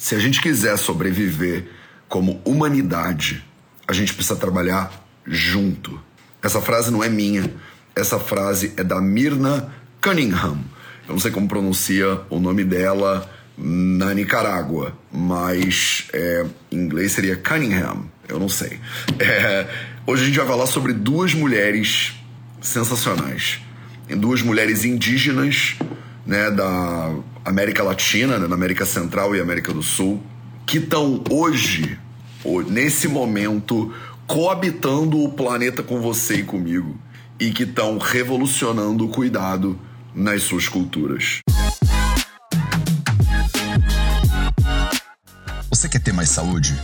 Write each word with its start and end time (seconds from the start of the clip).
Se 0.00 0.14
a 0.14 0.18
gente 0.18 0.40
quiser 0.40 0.78
sobreviver 0.78 1.66
como 2.08 2.40
humanidade, 2.42 3.44
a 3.86 3.92
gente 3.92 4.14
precisa 4.14 4.34
trabalhar 4.34 4.90
junto. 5.26 6.00
Essa 6.42 6.58
frase 6.58 6.90
não 6.90 7.04
é 7.04 7.08
minha, 7.10 7.52
essa 7.94 8.18
frase 8.18 8.72
é 8.78 8.82
da 8.82 8.98
Mirna 8.98 9.70
Cunningham. 10.00 10.58
Eu 11.06 11.12
não 11.12 11.18
sei 11.18 11.30
como 11.30 11.46
pronuncia 11.46 12.18
o 12.30 12.40
nome 12.40 12.64
dela 12.64 13.30
na 13.58 14.14
Nicarágua, 14.14 14.96
mas 15.12 16.08
é, 16.14 16.46
em 16.72 16.78
inglês 16.78 17.12
seria 17.12 17.36
Cunningham, 17.36 18.06
eu 18.26 18.40
não 18.40 18.48
sei. 18.48 18.80
É, 19.18 19.68
hoje 20.06 20.22
a 20.22 20.26
gente 20.26 20.38
vai 20.38 20.46
falar 20.46 20.66
sobre 20.66 20.94
duas 20.94 21.34
mulheres 21.34 22.14
sensacionais. 22.62 23.60
Duas 24.08 24.40
mulheres 24.40 24.82
indígenas 24.82 25.76
né, 26.26 26.50
da 26.50 27.14
América 27.44 27.82
Latina, 27.82 28.38
né, 28.38 28.46
na 28.46 28.54
América 28.54 28.84
Central 28.84 29.34
e 29.34 29.40
América 29.40 29.72
do 29.72 29.82
Sul, 29.82 30.22
que 30.66 30.78
estão 30.78 31.22
hoje, 31.30 31.98
nesse 32.68 33.08
momento, 33.08 33.92
coabitando 34.26 35.18
o 35.22 35.32
planeta 35.32 35.82
com 35.82 36.00
você 36.00 36.36
e 36.36 36.42
comigo 36.44 36.96
e 37.38 37.50
que 37.50 37.64
estão 37.64 37.98
revolucionando 37.98 39.06
o 39.06 39.08
cuidado 39.08 39.78
nas 40.14 40.42
suas 40.42 40.68
culturas. 40.68 41.40
Você 45.70 45.88
quer 45.88 46.00
ter 46.00 46.12
mais 46.12 46.28
saúde? 46.28 46.76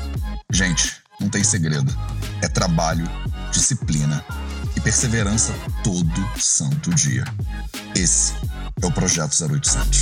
Gente, 0.51 0.97
não 1.21 1.29
tem 1.29 1.45
segredo. 1.45 1.95
É 2.43 2.49
trabalho, 2.49 3.09
disciplina 3.53 4.25
e 4.77 4.81
perseverança 4.81 5.55
todo 5.85 6.41
santo 6.41 6.91
dia. 6.95 7.25
Esse 7.95 8.35
é 8.83 8.87
o 8.87 8.93
Projeto 8.93 9.33
0800. 9.33 10.01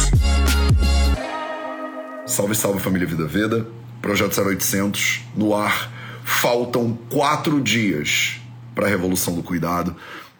Salve, 2.26 2.54
salve 2.54 2.80
família 2.80 3.06
Vida 3.06 3.26
Veda. 3.26 3.66
Projeto 4.02 4.40
0800 4.40 5.20
no 5.36 5.54
ar. 5.54 5.92
Faltam 6.24 6.98
quatro 7.08 7.60
dias 7.60 8.40
para 8.74 8.86
a 8.86 8.88
Revolução 8.88 9.34
do 9.34 9.42
Cuidado. 9.42 9.94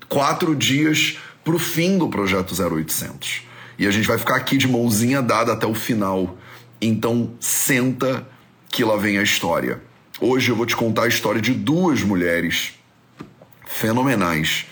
Quatro 0.08 0.56
dias 0.56 1.18
para 1.44 1.54
o 1.54 1.58
fim 1.58 1.96
do 1.96 2.08
Projeto 2.08 2.54
0800. 2.54 3.42
E 3.78 3.86
a 3.86 3.90
gente 3.90 4.08
vai 4.08 4.18
ficar 4.18 4.36
aqui 4.36 4.56
de 4.56 4.66
mãozinha 4.66 5.22
dada 5.22 5.52
até 5.52 5.66
o 5.66 5.74
final. 5.74 6.36
Então, 6.80 7.34
senta 7.38 8.26
que 8.68 8.82
lá 8.84 8.96
vem 8.96 9.18
a 9.18 9.22
história. 9.22 9.80
Hoje 10.20 10.50
eu 10.50 10.56
vou 10.56 10.66
te 10.66 10.74
contar 10.74 11.04
a 11.04 11.08
história 11.08 11.40
de 11.40 11.52
duas 11.52 12.02
mulheres 12.02 12.74
fenomenais 13.66 14.66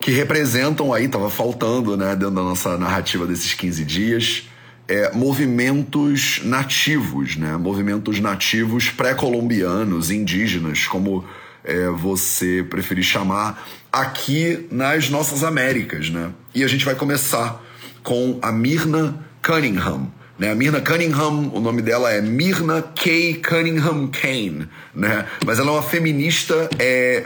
que 0.00 0.10
representam 0.10 0.94
aí, 0.94 1.04
estava 1.04 1.28
faltando, 1.28 1.94
né, 1.96 2.16
dentro 2.16 2.34
da 2.34 2.42
nossa 2.42 2.78
narrativa 2.78 3.26
desses 3.26 3.52
15 3.52 3.84
dias, 3.84 4.48
é, 4.88 5.12
movimentos 5.12 6.40
nativos, 6.42 7.36
né, 7.36 7.56
movimentos 7.58 8.18
nativos 8.18 8.88
pré-colombianos, 8.88 10.10
indígenas, 10.10 10.86
como 10.86 11.24
é, 11.62 11.88
você 11.90 12.66
preferir 12.68 13.04
chamar, 13.04 13.68
aqui 13.92 14.66
nas 14.70 15.10
nossas 15.10 15.44
Américas, 15.44 16.08
né? 16.08 16.30
E 16.54 16.64
a 16.64 16.66
gente 16.66 16.84
vai 16.84 16.94
começar 16.94 17.62
com 18.02 18.38
a 18.40 18.50
Mirna 18.50 19.14
Cunningham. 19.42 20.10
Né? 20.38 20.50
A 20.50 20.54
Mirna 20.54 20.80
Cunningham, 20.80 21.50
o 21.52 21.60
nome 21.60 21.82
dela 21.82 22.10
é 22.10 22.22
Mirna 22.22 22.80
K. 22.80 23.34
Cunningham 23.46 24.08
Kane, 24.08 24.66
né? 24.94 25.26
Mas 25.44 25.58
ela 25.58 25.68
é 25.68 25.72
uma 25.72 25.82
feminista 25.82 26.70
é, 26.78 27.22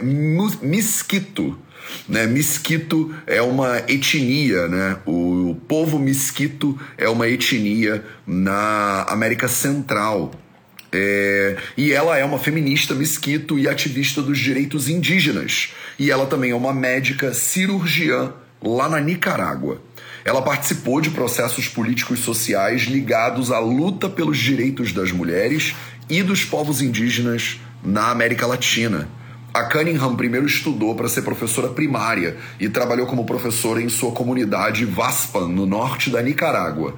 né? 2.07 2.25
É 3.27 3.41
uma 3.41 3.79
etnia, 3.87 4.67
né? 4.67 4.97
O 5.05 5.55
povo 5.67 5.99
mesquito 5.99 6.79
é 6.97 7.07
uma 7.09 7.27
etnia 7.27 8.03
na 8.25 9.03
América 9.03 9.47
Central. 9.47 10.31
É... 10.97 11.57
e 11.75 11.91
ela 11.91 12.17
é 12.17 12.23
uma 12.23 12.39
feminista 12.39 12.93
mesquito 12.93 13.59
e 13.59 13.67
ativista 13.67 14.21
dos 14.21 14.39
direitos 14.39 14.87
indígenas. 14.87 15.73
E 15.99 16.09
ela 16.09 16.25
também 16.25 16.51
é 16.51 16.55
uma 16.55 16.73
médica 16.73 17.33
cirurgiã 17.33 18.33
lá 18.61 18.87
na 18.89 18.99
Nicarágua. 18.99 19.81
Ela 20.23 20.41
participou 20.41 20.99
de 20.99 21.11
processos 21.11 21.67
políticos 21.67 22.19
sociais 22.19 22.83
ligados 22.83 23.51
à 23.51 23.59
luta 23.59 24.09
pelos 24.09 24.37
direitos 24.37 24.91
das 24.91 25.11
mulheres 25.11 25.75
e 26.09 26.23
dos 26.23 26.43
povos 26.43 26.81
indígenas 26.81 27.59
na 27.83 28.09
América 28.09 28.47
Latina. 28.47 29.07
A 29.55 29.63
Cunningham 29.63 30.17
primeiro 30.17 30.45
estudou 30.45 30.95
para 30.95 31.07
ser 31.07 31.21
professora 31.21 31.69
primária 31.69 32.35
e 32.59 32.67
trabalhou 32.67 33.07
como 33.07 33.23
professora 33.23 33.81
em 33.81 33.87
sua 33.87 34.11
comunidade 34.11 34.83
Vaspan, 34.83 35.47
no 35.47 35.65
norte 35.65 36.09
da 36.09 36.21
Nicarágua. 36.21 36.93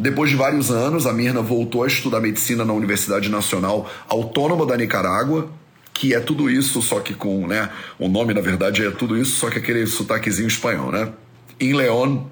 Depois 0.00 0.28
de 0.28 0.34
vários 0.34 0.68
anos, 0.72 1.06
a 1.06 1.12
Mirna 1.12 1.40
voltou 1.40 1.84
a 1.84 1.86
estudar 1.86 2.18
medicina 2.18 2.64
na 2.64 2.72
Universidade 2.72 3.28
Nacional 3.28 3.88
Autônoma 4.08 4.66
da 4.66 4.76
Nicarágua, 4.76 5.48
que 5.94 6.12
é 6.12 6.18
tudo 6.18 6.50
isso, 6.50 6.82
só 6.82 6.98
que 6.98 7.14
com, 7.14 7.46
né, 7.46 7.70
o 8.00 8.08
nome 8.08 8.34
na 8.34 8.40
verdade 8.40 8.84
é 8.84 8.90
tudo 8.90 9.16
isso, 9.16 9.36
só 9.36 9.48
que 9.48 9.58
aquele 9.58 9.86
sotaquezinho 9.86 10.48
espanhol, 10.48 10.90
né? 10.90 11.08
Em 11.60 11.72
León, 11.72 12.24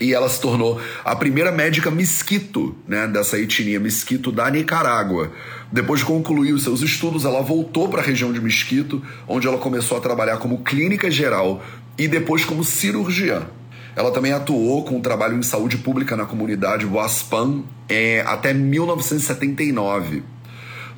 e 0.00 0.14
ela 0.14 0.28
se 0.28 0.40
tornou 0.40 0.80
a 1.04 1.14
primeira 1.16 1.50
médica 1.50 1.90
mesquito, 1.90 2.74
né, 2.86 3.06
dessa 3.06 3.38
etnia 3.38 3.80
mesquito 3.80 4.30
da 4.30 4.50
Nicarágua. 4.50 5.32
Depois 5.70 6.00
de 6.00 6.06
concluir 6.06 6.52
os 6.52 6.62
seus 6.62 6.80
estudos, 6.80 7.24
ela 7.24 7.42
voltou 7.42 7.88
para 7.88 8.00
a 8.00 8.04
região 8.04 8.32
de 8.32 8.40
Mesquito, 8.40 9.02
onde 9.26 9.46
ela 9.46 9.58
começou 9.58 9.98
a 9.98 10.00
trabalhar 10.00 10.38
como 10.38 10.62
clínica 10.62 11.10
geral 11.10 11.62
e 11.98 12.08
depois 12.08 12.44
como 12.44 12.64
cirurgiã. 12.64 13.46
Ela 13.94 14.10
também 14.10 14.32
atuou 14.32 14.84
com 14.84 14.96
o 14.96 15.00
trabalho 15.00 15.36
em 15.36 15.42
saúde 15.42 15.76
pública 15.76 16.16
na 16.16 16.24
comunidade 16.24 16.86
Waspan 16.86 17.62
é, 17.88 18.22
até 18.26 18.54
1979. 18.54 20.22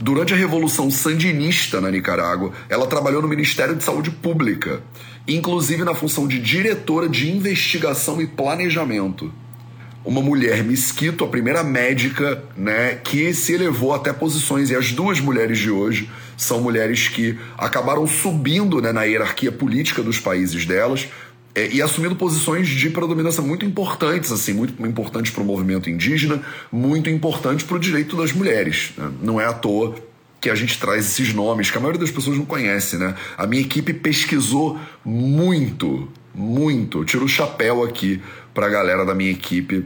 Durante 0.00 0.32
a 0.32 0.36
Revolução 0.36 0.90
Sandinista 0.90 1.80
na 1.80 1.90
Nicarágua, 1.90 2.52
ela 2.68 2.86
trabalhou 2.86 3.20
no 3.20 3.28
Ministério 3.28 3.76
de 3.76 3.84
Saúde 3.84 4.10
Pública 4.10 4.82
inclusive 5.26 5.84
na 5.84 5.94
função 5.94 6.26
de 6.26 6.38
diretora 6.38 7.08
de 7.08 7.30
investigação 7.30 8.20
e 8.20 8.26
planejamento. 8.26 9.32
Uma 10.04 10.22
mulher 10.22 10.64
mesquito, 10.64 11.24
a 11.24 11.28
primeira 11.28 11.62
médica, 11.62 12.42
né, 12.56 12.94
que 13.04 13.34
se 13.34 13.52
elevou 13.52 13.92
até 13.92 14.12
posições, 14.12 14.70
e 14.70 14.74
as 14.74 14.92
duas 14.92 15.20
mulheres 15.20 15.58
de 15.58 15.70
hoje 15.70 16.10
são 16.38 16.62
mulheres 16.62 17.08
que 17.08 17.38
acabaram 17.58 18.06
subindo 18.06 18.80
né, 18.80 18.92
na 18.92 19.04
hierarquia 19.04 19.52
política 19.52 20.02
dos 20.02 20.18
países 20.18 20.64
delas, 20.64 21.06
é, 21.54 21.68
e 21.68 21.82
assumindo 21.82 22.14
posições 22.14 22.68
de 22.68 22.90
predominância 22.90 23.42
muito 23.42 23.64
importantes, 23.64 24.30
assim, 24.30 24.52
muito 24.52 24.80
importantes 24.86 25.32
para 25.32 25.42
o 25.42 25.46
movimento 25.46 25.90
indígena, 25.90 26.42
muito 26.70 27.10
importantes 27.10 27.64
para 27.64 27.76
o 27.76 27.80
direito 27.80 28.16
das 28.16 28.32
mulheres. 28.32 28.92
Né? 28.96 29.10
Não 29.22 29.40
é 29.40 29.46
à 29.46 29.52
toa 29.52 29.94
que 30.40 30.48
a 30.48 30.54
gente 30.54 30.78
traz 30.78 31.04
esses 31.04 31.34
nomes 31.34 31.70
que 31.70 31.76
a 31.76 31.80
maioria 31.80 32.00
das 32.00 32.10
pessoas 32.10 32.36
não 32.38 32.46
conhece, 32.46 32.96
né? 32.96 33.14
A 33.36 33.46
minha 33.46 33.60
equipe 33.60 33.92
pesquisou 33.92 34.78
muito, 35.04 36.08
muito. 36.34 37.04
tiro 37.04 37.26
o 37.26 37.28
chapéu 37.28 37.84
aqui 37.84 38.22
para 38.54 38.66
a 38.66 38.70
galera 38.70 39.04
da 39.04 39.14
minha 39.14 39.30
equipe. 39.30 39.84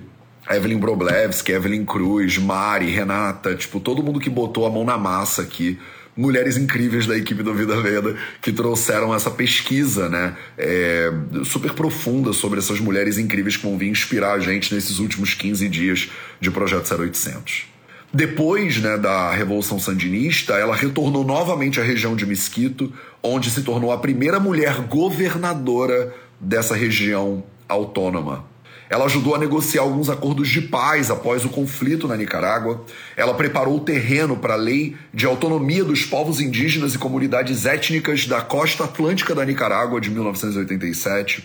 Evelyn 0.48 0.78
Broblevski, 0.78 1.50
Evelyn 1.50 1.84
Cruz, 1.84 2.38
Mari, 2.38 2.90
Renata, 2.90 3.54
tipo, 3.54 3.80
todo 3.80 4.02
mundo 4.02 4.20
que 4.20 4.30
botou 4.30 4.66
a 4.66 4.70
mão 4.70 4.84
na 4.84 4.98
massa 4.98 5.42
aqui 5.42 5.78
mulheres 6.16 6.56
incríveis 6.56 7.06
da 7.06 7.16
equipe 7.16 7.42
do 7.42 7.54
Vida 7.54 7.80
Veda 7.80 8.16
que 8.40 8.52
trouxeram 8.52 9.14
essa 9.14 9.30
pesquisa, 9.30 10.08
né, 10.08 10.36
é, 10.56 11.12
super 11.44 11.72
profunda 11.72 12.32
sobre 12.32 12.58
essas 12.58 12.80
mulheres 12.80 13.18
incríveis 13.18 13.56
que 13.56 13.64
vão 13.64 13.76
vir 13.76 13.88
inspirar 13.88 14.34
a 14.34 14.38
gente 14.38 14.74
nesses 14.74 14.98
últimos 14.98 15.34
15 15.34 15.68
dias 15.68 16.10
de 16.40 16.50
Projeto 16.50 16.92
0800. 16.94 17.66
Depois 18.12 18.80
né, 18.80 18.96
da 18.96 19.32
Revolução 19.32 19.80
Sandinista, 19.80 20.54
ela 20.54 20.76
retornou 20.76 21.24
novamente 21.24 21.80
à 21.80 21.82
região 21.82 22.14
de 22.14 22.24
Mesquito, 22.24 22.92
onde 23.20 23.50
se 23.50 23.62
tornou 23.62 23.90
a 23.90 23.98
primeira 23.98 24.38
mulher 24.38 24.82
governadora 24.82 26.14
dessa 26.38 26.76
região 26.76 27.42
autônoma. 27.68 28.53
Ela 28.88 29.06
ajudou 29.06 29.34
a 29.34 29.38
negociar 29.38 29.82
alguns 29.82 30.08
acordos 30.10 30.48
de 30.48 30.60
paz 30.60 31.10
após 31.10 31.44
o 31.44 31.48
conflito 31.48 32.06
na 32.06 32.16
Nicarágua. 32.16 32.84
Ela 33.16 33.34
preparou 33.34 33.76
o 33.76 33.80
terreno 33.80 34.36
para 34.36 34.54
a 34.54 34.58
lei 34.58 34.96
de 35.12 35.26
autonomia 35.26 35.84
dos 35.84 36.04
povos 36.04 36.40
indígenas 36.40 36.94
e 36.94 36.98
comunidades 36.98 37.66
étnicas 37.66 38.26
da 38.26 38.40
costa 38.40 38.84
atlântica 38.84 39.34
da 39.34 39.44
Nicarágua 39.44 40.00
de 40.00 40.10
1987. 40.10 41.44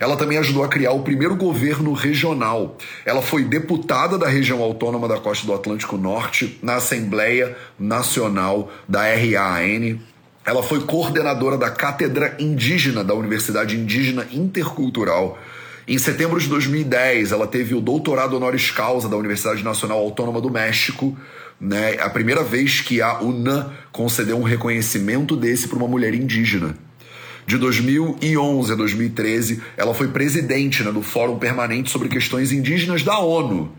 Ela 0.00 0.16
também 0.16 0.38
ajudou 0.38 0.64
a 0.64 0.68
criar 0.68 0.92
o 0.92 1.02
primeiro 1.02 1.36
governo 1.36 1.92
regional. 1.92 2.78
Ela 3.04 3.20
foi 3.20 3.44
deputada 3.44 4.16
da 4.16 4.26
região 4.26 4.62
autônoma 4.62 5.06
da 5.06 5.18
costa 5.18 5.46
do 5.46 5.52
Atlântico 5.52 5.98
Norte 5.98 6.58
na 6.62 6.76
Assembleia 6.76 7.54
Nacional 7.78 8.70
da 8.88 9.02
RAN. 9.02 9.98
Ela 10.42 10.62
foi 10.62 10.80
coordenadora 10.80 11.58
da 11.58 11.70
Cátedra 11.70 12.34
Indígena 12.38 13.04
da 13.04 13.14
Universidade 13.14 13.76
Indígena 13.76 14.26
Intercultural. 14.32 15.38
Em 15.88 15.98
setembro 15.98 16.38
de 16.38 16.48
2010, 16.48 17.32
ela 17.32 17.46
teve 17.46 17.74
o 17.74 17.80
doutorado 17.80 18.36
honoris 18.36 18.70
causa 18.70 19.08
da 19.08 19.16
Universidade 19.16 19.64
Nacional 19.64 19.98
Autônoma 19.98 20.40
do 20.40 20.50
México, 20.50 21.16
né? 21.60 21.96
A 22.00 22.08
primeira 22.08 22.42
vez 22.42 22.80
que 22.80 23.02
a 23.02 23.20
UNAM 23.20 23.70
concedeu 23.92 24.38
um 24.38 24.42
reconhecimento 24.42 25.36
desse 25.36 25.68
para 25.68 25.78
uma 25.78 25.88
mulher 25.88 26.14
indígena. 26.14 26.76
De 27.46 27.58
2011 27.58 28.72
a 28.72 28.76
2013, 28.76 29.60
ela 29.76 29.94
foi 29.94 30.08
presidente 30.08 30.84
né, 30.84 30.92
do 30.92 31.02
Fórum 31.02 31.38
Permanente 31.38 31.90
sobre 31.90 32.08
Questões 32.08 32.52
Indígenas 32.52 33.02
da 33.02 33.18
ONU. 33.18 33.72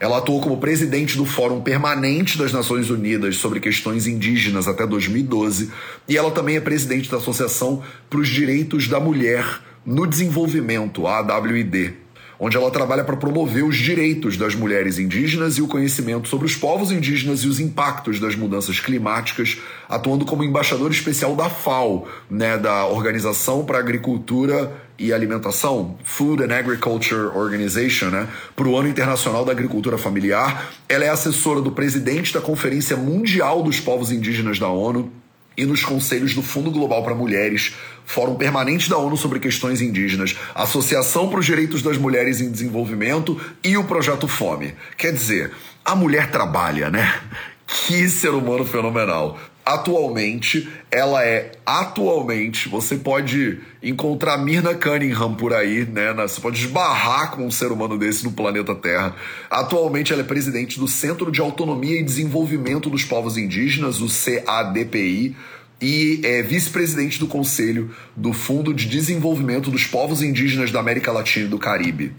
Ela 0.00 0.18
atuou 0.18 0.40
como 0.40 0.58
presidente 0.58 1.16
do 1.16 1.24
Fórum 1.24 1.60
Permanente 1.60 2.36
das 2.38 2.52
Nações 2.52 2.90
Unidas 2.90 3.36
sobre 3.36 3.60
Questões 3.60 4.06
Indígenas 4.06 4.66
até 4.66 4.86
2012 4.86 5.70
e 6.08 6.16
ela 6.16 6.30
também 6.30 6.56
é 6.56 6.60
presidente 6.60 7.10
da 7.10 7.18
Associação 7.18 7.82
para 8.10 8.20
os 8.20 8.28
Direitos 8.28 8.88
da 8.88 8.98
Mulher 8.98 9.44
no 9.84 10.06
Desenvolvimento, 10.06 11.06
a 11.06 11.18
AWID, 11.18 11.94
onde 12.38 12.56
ela 12.56 12.70
trabalha 12.70 13.04
para 13.04 13.16
promover 13.16 13.64
os 13.64 13.76
direitos 13.76 14.36
das 14.36 14.54
mulheres 14.54 14.98
indígenas 14.98 15.56
e 15.56 15.62
o 15.62 15.68
conhecimento 15.68 16.28
sobre 16.28 16.46
os 16.46 16.56
povos 16.56 16.90
indígenas 16.90 17.40
e 17.40 17.48
os 17.48 17.60
impactos 17.60 18.18
das 18.18 18.34
mudanças 18.34 18.80
climáticas, 18.80 19.58
atuando 19.88 20.24
como 20.24 20.42
embaixador 20.42 20.90
especial 20.90 21.36
da 21.36 21.48
FAO, 21.48 22.08
né, 22.30 22.58
da 22.58 22.86
Organização 22.86 23.64
para 23.64 23.78
Agricultura 23.78 24.72
e 24.98 25.12
Alimentação, 25.12 25.96
Food 26.04 26.44
and 26.44 26.54
Agriculture 26.56 27.36
Organization, 27.36 28.06
né, 28.06 28.28
para 28.54 28.68
o 28.68 28.76
Ano 28.76 28.88
Internacional 28.88 29.44
da 29.44 29.52
Agricultura 29.52 29.98
Familiar. 29.98 30.72
Ela 30.88 31.04
é 31.04 31.08
assessora 31.08 31.60
do 31.60 31.72
presidente 31.72 32.32
da 32.32 32.40
Conferência 32.40 32.96
Mundial 32.96 33.62
dos 33.62 33.80
Povos 33.80 34.10
Indígenas 34.10 34.58
da 34.58 34.68
ONU 34.68 35.12
e 35.56 35.64
nos 35.64 35.84
conselhos 35.84 36.34
do 36.34 36.42
Fundo 36.42 36.70
Global 36.70 37.02
para 37.02 37.14
Mulheres, 37.14 37.74
Fórum 38.04 38.34
Permanente 38.34 38.90
da 38.90 38.98
ONU 38.98 39.16
sobre 39.16 39.40
Questões 39.40 39.80
Indígenas, 39.80 40.36
Associação 40.54 41.28
para 41.28 41.40
os 41.40 41.46
Direitos 41.46 41.82
das 41.82 41.96
Mulheres 41.96 42.40
em 42.40 42.50
Desenvolvimento 42.50 43.40
e 43.62 43.76
o 43.76 43.84
Projeto 43.84 44.28
Fome. 44.28 44.74
Quer 44.96 45.12
dizer, 45.12 45.52
a 45.84 45.94
mulher 45.94 46.30
trabalha, 46.30 46.90
né? 46.90 47.20
Que 47.66 48.08
ser 48.08 48.30
humano 48.30 48.64
fenomenal. 48.64 49.38
Atualmente, 49.64 50.68
ela 50.90 51.24
é 51.24 51.52
atualmente, 51.64 52.68
você 52.68 52.96
pode 52.96 53.60
encontrar 53.82 54.36
Mirna 54.36 54.74
Cunningham 54.74 55.34
por 55.34 55.54
aí, 55.54 55.86
né? 55.86 56.12
Você 56.12 56.38
pode 56.38 56.60
esbarrar 56.60 57.30
com 57.30 57.46
um 57.46 57.50
ser 57.50 57.72
humano 57.72 57.96
desse 57.96 58.24
no 58.24 58.32
planeta 58.32 58.74
Terra. 58.74 59.16
Atualmente 59.50 60.12
ela 60.12 60.20
é 60.20 60.24
presidente 60.24 60.78
do 60.78 60.86
Centro 60.86 61.32
de 61.32 61.40
Autonomia 61.40 61.98
e 61.98 62.02
Desenvolvimento 62.02 62.90
dos 62.90 63.04
Povos 63.04 63.38
Indígenas, 63.38 64.02
o 64.02 64.06
CADPI, 64.06 65.34
e 65.80 66.20
é 66.22 66.42
vice-presidente 66.42 67.18
do 67.18 67.26
Conselho 67.26 67.90
do 68.14 68.34
Fundo 68.34 68.74
de 68.74 68.86
Desenvolvimento 68.86 69.70
dos 69.70 69.86
Povos 69.86 70.22
Indígenas 70.22 70.70
da 70.70 70.80
América 70.80 71.10
Latina 71.10 71.46
e 71.46 71.48
do 71.48 71.58
Caribe 71.58 72.12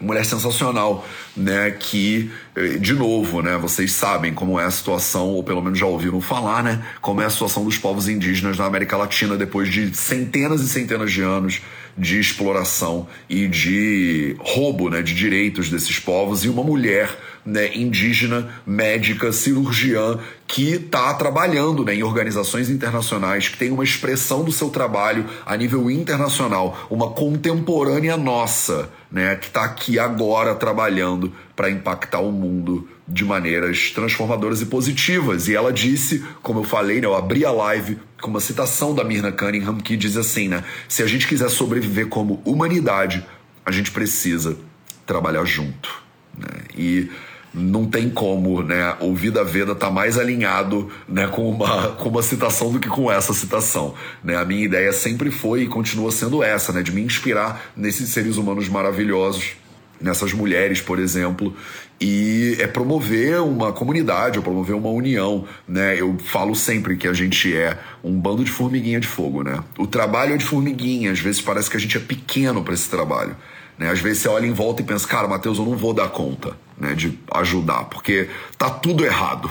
mulher 0.00 0.24
sensacional, 0.24 1.06
né? 1.36 1.70
Que, 1.70 2.30
eh, 2.56 2.78
de 2.78 2.92
novo, 2.94 3.42
né? 3.42 3.56
Vocês 3.56 3.92
sabem 3.92 4.34
como 4.34 4.58
é 4.58 4.64
a 4.64 4.70
situação, 4.70 5.28
ou 5.28 5.42
pelo 5.42 5.62
menos 5.62 5.78
já 5.78 5.86
ouviram 5.86 6.20
falar, 6.20 6.62
né? 6.62 6.84
Como 7.00 7.20
é 7.20 7.24
a 7.24 7.30
situação 7.30 7.64
dos 7.64 7.78
povos 7.78 8.08
indígenas 8.08 8.58
na 8.58 8.64
América 8.64 8.96
Latina 8.96 9.36
depois 9.36 9.70
de 9.70 9.94
centenas 9.96 10.60
e 10.62 10.68
centenas 10.68 11.12
de 11.12 11.22
anos 11.22 11.60
de 11.96 12.18
exploração 12.18 13.06
e 13.28 13.46
de 13.46 14.36
roubo, 14.40 14.90
né? 14.90 15.00
De 15.00 15.14
direitos 15.14 15.70
desses 15.70 15.98
povos 15.98 16.44
e 16.44 16.48
uma 16.48 16.62
mulher 16.62 17.16
né, 17.44 17.76
indígena, 17.76 18.48
médica, 18.66 19.32
cirurgiã, 19.32 20.18
que 20.46 20.74
está 20.74 21.12
trabalhando 21.14 21.84
né, 21.84 21.94
em 21.94 22.02
organizações 22.02 22.70
internacionais, 22.70 23.48
que 23.48 23.58
tem 23.58 23.70
uma 23.70 23.84
expressão 23.84 24.44
do 24.44 24.52
seu 24.52 24.70
trabalho 24.70 25.26
a 25.44 25.56
nível 25.56 25.90
internacional, 25.90 26.86
uma 26.90 27.10
contemporânea 27.10 28.16
nossa, 28.16 28.90
né, 29.10 29.36
que 29.36 29.46
está 29.46 29.64
aqui 29.64 29.98
agora 29.98 30.54
trabalhando 30.54 31.32
para 31.54 31.70
impactar 31.70 32.20
o 32.20 32.32
mundo 32.32 32.88
de 33.06 33.24
maneiras 33.24 33.90
transformadoras 33.90 34.62
e 34.62 34.66
positivas. 34.66 35.48
E 35.48 35.54
ela 35.54 35.72
disse, 35.72 36.24
como 36.42 36.60
eu 36.60 36.64
falei, 36.64 37.00
né, 37.00 37.06
eu 37.06 37.14
abri 37.14 37.44
a 37.44 37.50
live 37.50 37.98
com 38.20 38.30
uma 38.30 38.40
citação 38.40 38.94
da 38.94 39.04
Mirna 39.04 39.30
Cunningham 39.30 39.78
que 39.78 39.96
diz 39.96 40.16
assim, 40.16 40.48
né, 40.48 40.64
se 40.88 41.02
a 41.02 41.06
gente 41.06 41.26
quiser 41.26 41.50
sobreviver 41.50 42.08
como 42.08 42.40
humanidade, 42.44 43.24
a 43.64 43.70
gente 43.70 43.90
precisa 43.90 44.56
trabalhar 45.06 45.44
junto. 45.44 46.02
Né? 46.36 46.48
E 46.76 47.10
não 47.54 47.86
tem 47.86 48.10
como, 48.10 48.62
né? 48.62 48.96
O 49.00 49.14
Vida 49.14 49.44
Veda 49.44 49.74
tá 49.74 49.88
mais 49.88 50.18
alinhado, 50.18 50.90
né, 51.08 51.28
com 51.28 51.48
uma, 51.48 51.88
com 51.92 52.08
uma 52.08 52.22
citação 52.22 52.72
do 52.72 52.80
que 52.80 52.88
com 52.88 53.10
essa 53.10 53.32
citação, 53.32 53.94
né? 54.24 54.36
A 54.36 54.44
minha 54.44 54.64
ideia 54.64 54.92
sempre 54.92 55.30
foi 55.30 55.62
e 55.62 55.66
continua 55.68 56.10
sendo 56.10 56.42
essa, 56.42 56.72
né, 56.72 56.82
de 56.82 56.90
me 56.90 57.00
inspirar 57.00 57.62
nesses 57.76 58.10
seres 58.10 58.36
humanos 58.36 58.68
maravilhosos, 58.68 59.52
nessas 60.00 60.32
mulheres, 60.32 60.80
por 60.80 60.98
exemplo, 60.98 61.54
e 62.00 62.56
é 62.58 62.66
promover 62.66 63.40
uma 63.40 63.72
comunidade, 63.72 64.36
ou 64.36 64.42
promover 64.42 64.74
uma 64.74 64.90
união, 64.90 65.44
né? 65.68 65.98
Eu 65.98 66.18
falo 66.18 66.56
sempre 66.56 66.96
que 66.96 67.06
a 67.06 67.12
gente 67.12 67.56
é 67.56 67.78
um 68.02 68.18
bando 68.18 68.42
de 68.42 68.50
formiguinha 68.50 68.98
de 68.98 69.06
fogo, 69.06 69.44
né? 69.44 69.62
O 69.78 69.86
trabalho 69.86 70.34
é 70.34 70.36
de 70.36 70.44
formiguinha, 70.44 71.12
às 71.12 71.20
vezes 71.20 71.40
parece 71.40 71.70
que 71.70 71.76
a 71.76 71.80
gente 71.80 71.96
é 71.96 72.00
pequeno 72.00 72.64
para 72.64 72.74
esse 72.74 72.90
trabalho. 72.90 73.36
Né? 73.78 73.90
Às 73.90 74.00
vezes 74.00 74.22
você 74.22 74.28
olha 74.28 74.46
em 74.46 74.52
volta 74.52 74.82
e 74.82 74.84
pensa, 74.84 75.06
cara, 75.06 75.26
Matheus, 75.26 75.58
eu 75.58 75.64
não 75.64 75.76
vou 75.76 75.92
dar 75.92 76.08
conta 76.08 76.63
né, 76.78 76.94
de 76.94 77.18
ajudar, 77.32 77.84
porque 77.84 78.28
tá 78.58 78.70
tudo 78.70 79.04
errado. 79.04 79.50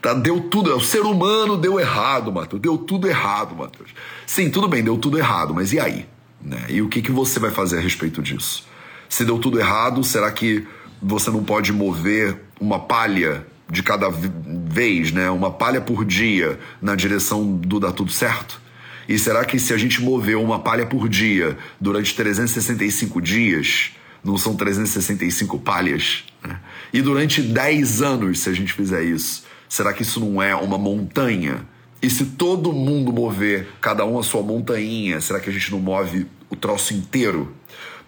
Tá, 0.00 0.14
deu 0.14 0.40
tudo, 0.40 0.74
o 0.74 0.80
ser 0.80 1.02
humano 1.02 1.56
deu 1.56 1.78
errado, 1.78 2.32
Matheus. 2.32 2.60
Deu 2.60 2.76
tudo 2.76 3.06
errado, 3.06 3.54
Matheus. 3.54 3.90
Sim, 4.26 4.50
tudo 4.50 4.66
bem, 4.66 4.82
deu 4.82 4.96
tudo 4.96 5.16
errado, 5.16 5.54
mas 5.54 5.72
e 5.72 5.78
aí? 5.78 6.06
Né? 6.40 6.64
E 6.68 6.82
o 6.82 6.88
que, 6.88 7.00
que 7.00 7.12
você 7.12 7.38
vai 7.38 7.50
fazer 7.50 7.78
a 7.78 7.80
respeito 7.80 8.20
disso? 8.20 8.66
Se 9.08 9.24
deu 9.24 9.38
tudo 9.38 9.60
errado, 9.60 10.02
será 10.02 10.30
que 10.32 10.66
você 11.00 11.30
não 11.30 11.44
pode 11.44 11.72
mover 11.72 12.36
uma 12.60 12.78
palha 12.78 13.46
de 13.70 13.82
cada 13.82 14.08
vez, 14.10 15.12
né? 15.12 15.30
Uma 15.30 15.50
palha 15.50 15.80
por 15.80 16.04
dia 16.04 16.58
na 16.80 16.94
direção 16.94 17.56
do 17.56 17.78
dar 17.80 17.92
tudo 17.92 18.10
certo? 18.10 18.60
E 19.08 19.18
será 19.18 19.44
que 19.44 19.58
se 19.58 19.72
a 19.72 19.76
gente 19.76 20.00
mover 20.02 20.36
uma 20.36 20.58
palha 20.58 20.86
por 20.86 21.08
dia 21.08 21.56
durante 21.80 22.14
365 22.14 23.20
dias, 23.20 23.92
não 24.24 24.36
são 24.36 24.54
365 24.54 25.58
palhas? 25.58 26.24
Né? 26.42 26.58
E 26.92 27.02
durante 27.02 27.42
10 27.42 28.02
anos, 28.02 28.40
se 28.40 28.48
a 28.48 28.52
gente 28.52 28.72
fizer 28.72 29.02
isso, 29.02 29.44
será 29.68 29.92
que 29.92 30.02
isso 30.02 30.20
não 30.20 30.42
é 30.42 30.54
uma 30.54 30.78
montanha? 30.78 31.66
E 32.00 32.10
se 32.10 32.24
todo 32.24 32.72
mundo 32.72 33.12
mover 33.12 33.68
cada 33.80 34.04
um 34.04 34.18
a 34.18 34.22
sua 34.22 34.42
montanha, 34.42 35.20
será 35.20 35.40
que 35.40 35.48
a 35.48 35.52
gente 35.52 35.70
não 35.70 35.78
move 35.78 36.26
o 36.50 36.56
troço 36.56 36.94
inteiro? 36.94 37.54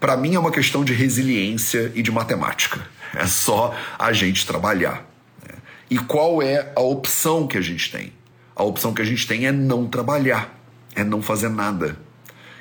Para 0.00 0.16
mim 0.16 0.34
é 0.34 0.38
uma 0.38 0.50
questão 0.50 0.84
de 0.84 0.92
resiliência 0.92 1.92
e 1.94 2.02
de 2.02 2.10
matemática. 2.10 2.86
É 3.14 3.26
só 3.26 3.74
a 3.98 4.12
gente 4.12 4.46
trabalhar. 4.46 5.08
Né? 5.46 5.54
E 5.90 5.98
qual 5.98 6.42
é 6.42 6.72
a 6.74 6.80
opção 6.80 7.46
que 7.46 7.56
a 7.56 7.60
gente 7.60 7.90
tem? 7.90 8.12
A 8.56 8.62
opção 8.64 8.92
que 8.92 9.00
a 9.00 9.04
gente 9.04 9.26
tem 9.26 9.46
é 9.46 9.52
não 9.52 9.86
trabalhar 9.86 10.54
é 10.94 11.02
não 11.02 11.20
fazer 11.20 11.48
nada. 11.48 11.96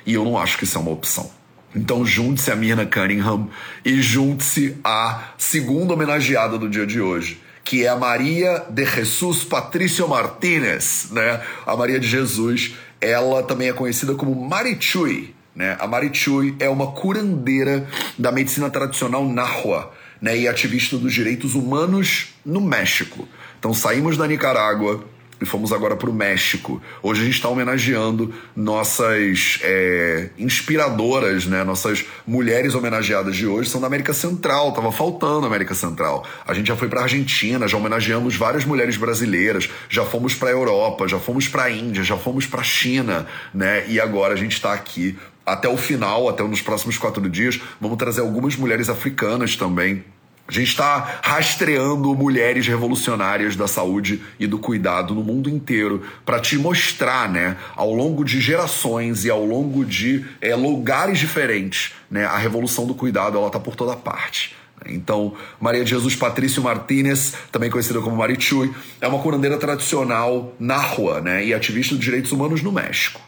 E 0.04 0.14
eu 0.14 0.24
não 0.24 0.36
acho 0.36 0.58
que 0.58 0.64
isso 0.64 0.76
é 0.76 0.80
uma 0.80 0.90
opção. 0.90 1.30
Então 1.74 2.06
junte-se 2.06 2.50
a 2.52 2.56
Mirna 2.56 2.86
Cunningham 2.86 3.48
e 3.84 4.00
junte-se 4.00 4.76
à 4.84 5.32
segunda 5.36 5.94
homenageada 5.94 6.56
do 6.56 6.68
dia 6.68 6.86
de 6.86 7.00
hoje, 7.00 7.40
que 7.64 7.84
é 7.84 7.88
a 7.88 7.96
Maria 7.96 8.64
de 8.70 8.84
Jesus 8.84 9.42
Patrício 9.42 10.06
Martínez, 10.06 11.08
né? 11.10 11.40
A 11.66 11.76
Maria 11.76 11.98
de 11.98 12.06
Jesus, 12.06 12.74
ela 13.00 13.42
também 13.42 13.70
é 13.70 13.72
conhecida 13.72 14.14
como 14.14 14.34
Marichui, 14.34 15.34
né? 15.54 15.76
A 15.80 15.86
Marichui 15.86 16.54
é 16.60 16.68
uma 16.68 16.92
curandeira 16.92 17.88
da 18.16 18.30
medicina 18.30 18.70
tradicional 18.70 19.26
nahua, 19.26 19.92
né? 20.20 20.38
E 20.38 20.46
ativista 20.46 20.96
dos 20.96 21.12
direitos 21.12 21.56
humanos 21.56 22.34
no 22.46 22.60
México. 22.60 23.26
Então 23.58 23.74
saímos 23.74 24.16
da 24.16 24.28
Nicarágua, 24.28 25.04
e 25.40 25.46
fomos 25.46 25.72
agora 25.72 25.96
para 25.96 26.08
o 26.08 26.12
México. 26.12 26.80
Hoje 27.02 27.22
a 27.22 27.24
gente 27.24 27.34
está 27.34 27.48
homenageando 27.48 28.32
nossas 28.54 29.58
é, 29.62 30.30
inspiradoras, 30.38 31.46
né? 31.46 31.64
Nossas 31.64 32.04
mulheres 32.26 32.74
homenageadas 32.74 33.36
de 33.36 33.46
hoje 33.46 33.68
são 33.68 33.80
da 33.80 33.86
América 33.86 34.12
Central. 34.12 34.72
Tava 34.72 34.92
faltando 34.92 35.44
a 35.44 35.48
América 35.48 35.74
Central. 35.74 36.24
A 36.46 36.54
gente 36.54 36.68
já 36.68 36.76
foi 36.76 36.88
para 36.88 37.02
Argentina, 37.02 37.66
já 37.66 37.76
homenageamos 37.76 38.36
várias 38.36 38.64
mulheres 38.64 38.96
brasileiras, 38.96 39.68
já 39.88 40.04
fomos 40.04 40.34
para 40.34 40.50
Europa, 40.50 41.08
já 41.08 41.18
fomos 41.18 41.48
para 41.48 41.70
Índia, 41.70 42.02
já 42.02 42.16
fomos 42.16 42.46
para 42.46 42.62
China, 42.62 43.26
né? 43.52 43.84
E 43.88 44.00
agora 44.00 44.34
a 44.34 44.36
gente 44.36 44.52
está 44.52 44.72
aqui 44.72 45.18
até 45.44 45.68
o 45.68 45.76
final, 45.76 46.28
até 46.28 46.42
nos 46.42 46.62
próximos 46.62 46.96
quatro 46.96 47.28
dias, 47.28 47.60
vamos 47.80 47.98
trazer 47.98 48.22
algumas 48.22 48.56
mulheres 48.56 48.88
africanas 48.88 49.56
também 49.56 50.02
a 50.46 50.52
gente 50.52 50.68
está 50.68 51.20
rastreando 51.22 52.14
mulheres 52.14 52.66
revolucionárias 52.66 53.56
da 53.56 53.66
saúde 53.66 54.22
e 54.38 54.46
do 54.46 54.58
cuidado 54.58 55.14
no 55.14 55.22
mundo 55.22 55.48
inteiro 55.48 56.02
para 56.24 56.38
te 56.38 56.58
mostrar, 56.58 57.30
né, 57.30 57.56
ao 57.74 57.94
longo 57.94 58.22
de 58.22 58.40
gerações 58.40 59.24
e 59.24 59.30
ao 59.30 59.44
longo 59.44 59.84
de 59.86 60.24
é, 60.42 60.54
lugares 60.54 61.18
diferentes, 61.18 61.94
né, 62.10 62.26
a 62.26 62.36
revolução 62.36 62.86
do 62.86 62.94
cuidado 62.94 63.38
ela 63.38 63.46
está 63.46 63.58
por 63.58 63.74
toda 63.74 63.96
parte. 63.96 64.54
Então, 64.86 65.32
Maria 65.58 65.82
de 65.82 65.90
Jesus 65.90 66.14
Patrício 66.14 66.62
Martínez, 66.62 67.32
também 67.50 67.70
conhecida 67.70 68.02
como 68.02 68.16
Marichui, 68.16 68.70
é 69.00 69.08
uma 69.08 69.20
curandeira 69.20 69.56
tradicional 69.56 70.54
na 70.60 70.76
rua, 70.76 71.22
né, 71.22 71.42
e 71.42 71.54
ativista 71.54 71.94
dos 71.94 72.04
direitos 72.04 72.32
humanos 72.32 72.60
no 72.60 72.70
México. 72.70 73.18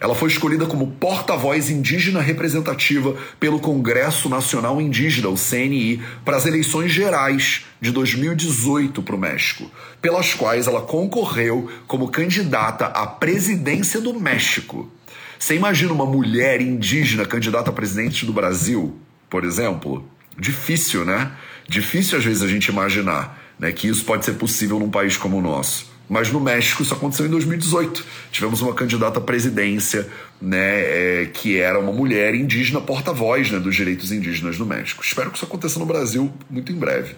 Ela 0.00 0.14
foi 0.14 0.28
escolhida 0.28 0.66
como 0.66 0.92
porta-voz 0.92 1.70
indígena 1.70 2.20
representativa 2.20 3.16
pelo 3.40 3.58
Congresso 3.58 4.28
Nacional 4.28 4.80
Indígena, 4.80 5.28
o 5.28 5.34
CNI, 5.34 6.02
para 6.24 6.36
as 6.36 6.46
eleições 6.46 6.92
gerais 6.92 7.64
de 7.80 7.90
2018 7.90 9.02
para 9.02 9.16
o 9.16 9.18
México, 9.18 9.70
pelas 10.00 10.34
quais 10.34 10.66
ela 10.66 10.82
concorreu 10.82 11.70
como 11.86 12.08
candidata 12.08 12.86
à 12.86 13.06
presidência 13.06 14.00
do 14.00 14.12
México. 14.12 14.90
Você 15.38 15.54
imagina 15.54 15.92
uma 15.92 16.06
mulher 16.06 16.60
indígena 16.60 17.24
candidata 17.24 17.70
a 17.70 17.72
presidente 17.72 18.24
do 18.24 18.32
Brasil, 18.32 18.96
por 19.28 19.44
exemplo? 19.44 20.08
Difícil, 20.38 21.04
né? 21.04 21.32
Difícil 21.68 22.18
às 22.18 22.24
vezes 22.24 22.42
a 22.42 22.48
gente 22.48 22.66
imaginar 22.66 23.42
né, 23.58 23.72
que 23.72 23.88
isso 23.88 24.04
pode 24.04 24.24
ser 24.24 24.34
possível 24.34 24.78
num 24.78 24.90
país 24.90 25.16
como 25.16 25.38
o 25.38 25.42
nosso. 25.42 25.95
Mas 26.08 26.30
no 26.30 26.40
México 26.40 26.82
isso 26.82 26.94
aconteceu 26.94 27.26
em 27.26 27.30
2018. 27.30 28.04
Tivemos 28.30 28.62
uma 28.62 28.72
candidata 28.74 29.18
à 29.18 29.22
presidência, 29.22 30.08
né, 30.40 30.80
é, 30.80 31.26
que 31.32 31.58
era 31.58 31.78
uma 31.78 31.92
mulher 31.92 32.34
indígena 32.34 32.80
porta-voz 32.80 33.50
né, 33.50 33.58
dos 33.58 33.74
direitos 33.74 34.12
indígenas 34.12 34.58
no 34.58 34.66
México. 34.66 35.02
Espero 35.04 35.30
que 35.30 35.36
isso 35.36 35.44
aconteça 35.44 35.78
no 35.78 35.84
Brasil 35.86 36.32
muito 36.48 36.72
em 36.72 36.76
breve. 36.76 37.14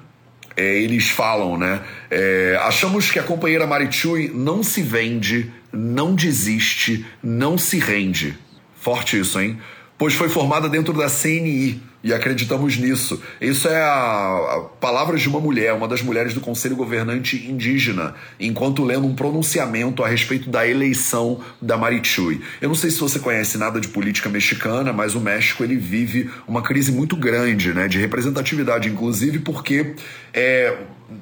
é, 0.56 0.82
eles 0.82 1.10
falam, 1.10 1.58
né? 1.58 1.82
É, 2.10 2.58
achamos 2.62 3.12
que 3.12 3.20
a 3.20 3.24
companheira 3.24 3.66
Marichui 3.68 4.32
não 4.34 4.64
se 4.64 4.82
vende, 4.82 5.52
não 5.72 6.14
desiste, 6.14 7.06
não 7.22 7.58
se 7.58 7.80
rende. 7.80 8.38
Forte 8.76 9.20
isso, 9.20 9.40
hein? 9.40 9.58
Pois 9.98 10.14
foi 10.14 10.30
formada 10.30 10.68
dentro 10.68 10.94
da 10.94 11.10
CNI 11.10 11.82
e 12.04 12.14
acreditamos 12.14 12.78
nisso. 12.78 13.22
Isso 13.40 13.68
é 13.68 13.82
a, 13.82 14.58
a 14.58 14.60
palavras 14.80 15.22
de 15.22 15.30
uma 15.30 15.40
mulher, 15.40 15.74
uma 15.74 15.88
das 15.88 16.02
mulheres 16.02 16.34
do 16.34 16.42
Conselho 16.42 16.76
Governante 16.76 17.50
Indígena, 17.50 18.14
enquanto 18.40 18.84
lendo 18.84 19.08
um 19.08 19.16
pronunciamento 19.16 20.04
a 20.04 20.08
respeito 20.08 20.50
da 20.50 20.68
eleição 20.68 21.40
da 21.62 21.78
Marichui. 21.78 22.42
Eu 22.62 22.68
não 22.68 22.76
sei 22.76 22.92
se 22.92 23.00
você 23.00 23.20
conhece 23.20 23.58
nada 23.58 23.80
de 23.80 23.88
política 23.88 24.30
mexicana, 24.30 24.92
mas 24.92 25.16
o 25.16 25.22
México 25.22 25.64
ele 25.64 25.78
vive 25.78 26.30
uma 26.48 26.62
crise 26.62 26.92
muito 26.92 27.16
grande, 27.16 27.74
né, 27.74 27.88
de 27.88 28.00
representatividade, 28.00 28.90
inclusive 28.90 29.40
porque 29.40 29.96
é, 30.34 30.78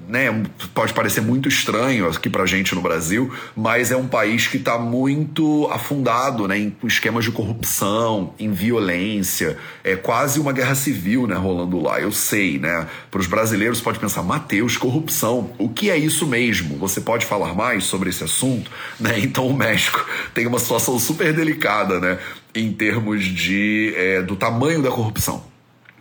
né, 0.07 0.43
pode 0.73 0.93
parecer 0.93 1.21
muito 1.21 1.47
estranho 1.47 2.07
aqui 2.07 2.29
pra 2.29 2.45
gente 2.45 2.75
no 2.75 2.81
Brasil, 2.81 3.33
mas 3.55 3.91
é 3.91 3.97
um 3.97 4.07
país 4.07 4.47
que 4.47 4.57
está 4.57 4.77
muito 4.77 5.67
afundado 5.71 6.47
né, 6.47 6.57
em 6.57 6.75
esquemas 6.83 7.25
de 7.25 7.31
corrupção, 7.31 8.33
em 8.39 8.51
violência, 8.51 9.57
é 9.83 9.95
quase 9.95 10.39
uma 10.39 10.51
guerra 10.51 10.75
civil 10.75 11.27
né, 11.27 11.35
rolando 11.35 11.81
lá. 11.81 11.99
Eu 11.99 12.11
sei, 12.11 12.59
né? 12.59 12.87
Para 13.09 13.21
os 13.21 13.27
brasileiros 13.27 13.81
pode 13.81 13.99
pensar, 13.99 14.23
Mateus, 14.23 14.77
corrupção, 14.77 15.51
o 15.57 15.69
que 15.69 15.89
é 15.89 15.97
isso 15.97 16.27
mesmo? 16.27 16.77
Você 16.77 17.01
pode 17.01 17.25
falar 17.25 17.53
mais 17.53 17.83
sobre 17.83 18.09
esse 18.09 18.23
assunto? 18.23 18.71
Né? 18.99 19.19
Então 19.19 19.47
o 19.47 19.53
México 19.53 20.05
tem 20.33 20.45
uma 20.45 20.59
situação 20.59 20.99
super 20.99 21.33
delicada, 21.33 21.99
né? 21.99 22.19
Em 22.53 22.71
termos 22.71 23.23
de, 23.23 23.93
é, 23.95 24.21
do 24.21 24.35
tamanho 24.35 24.81
da 24.81 24.91
corrupção 24.91 25.50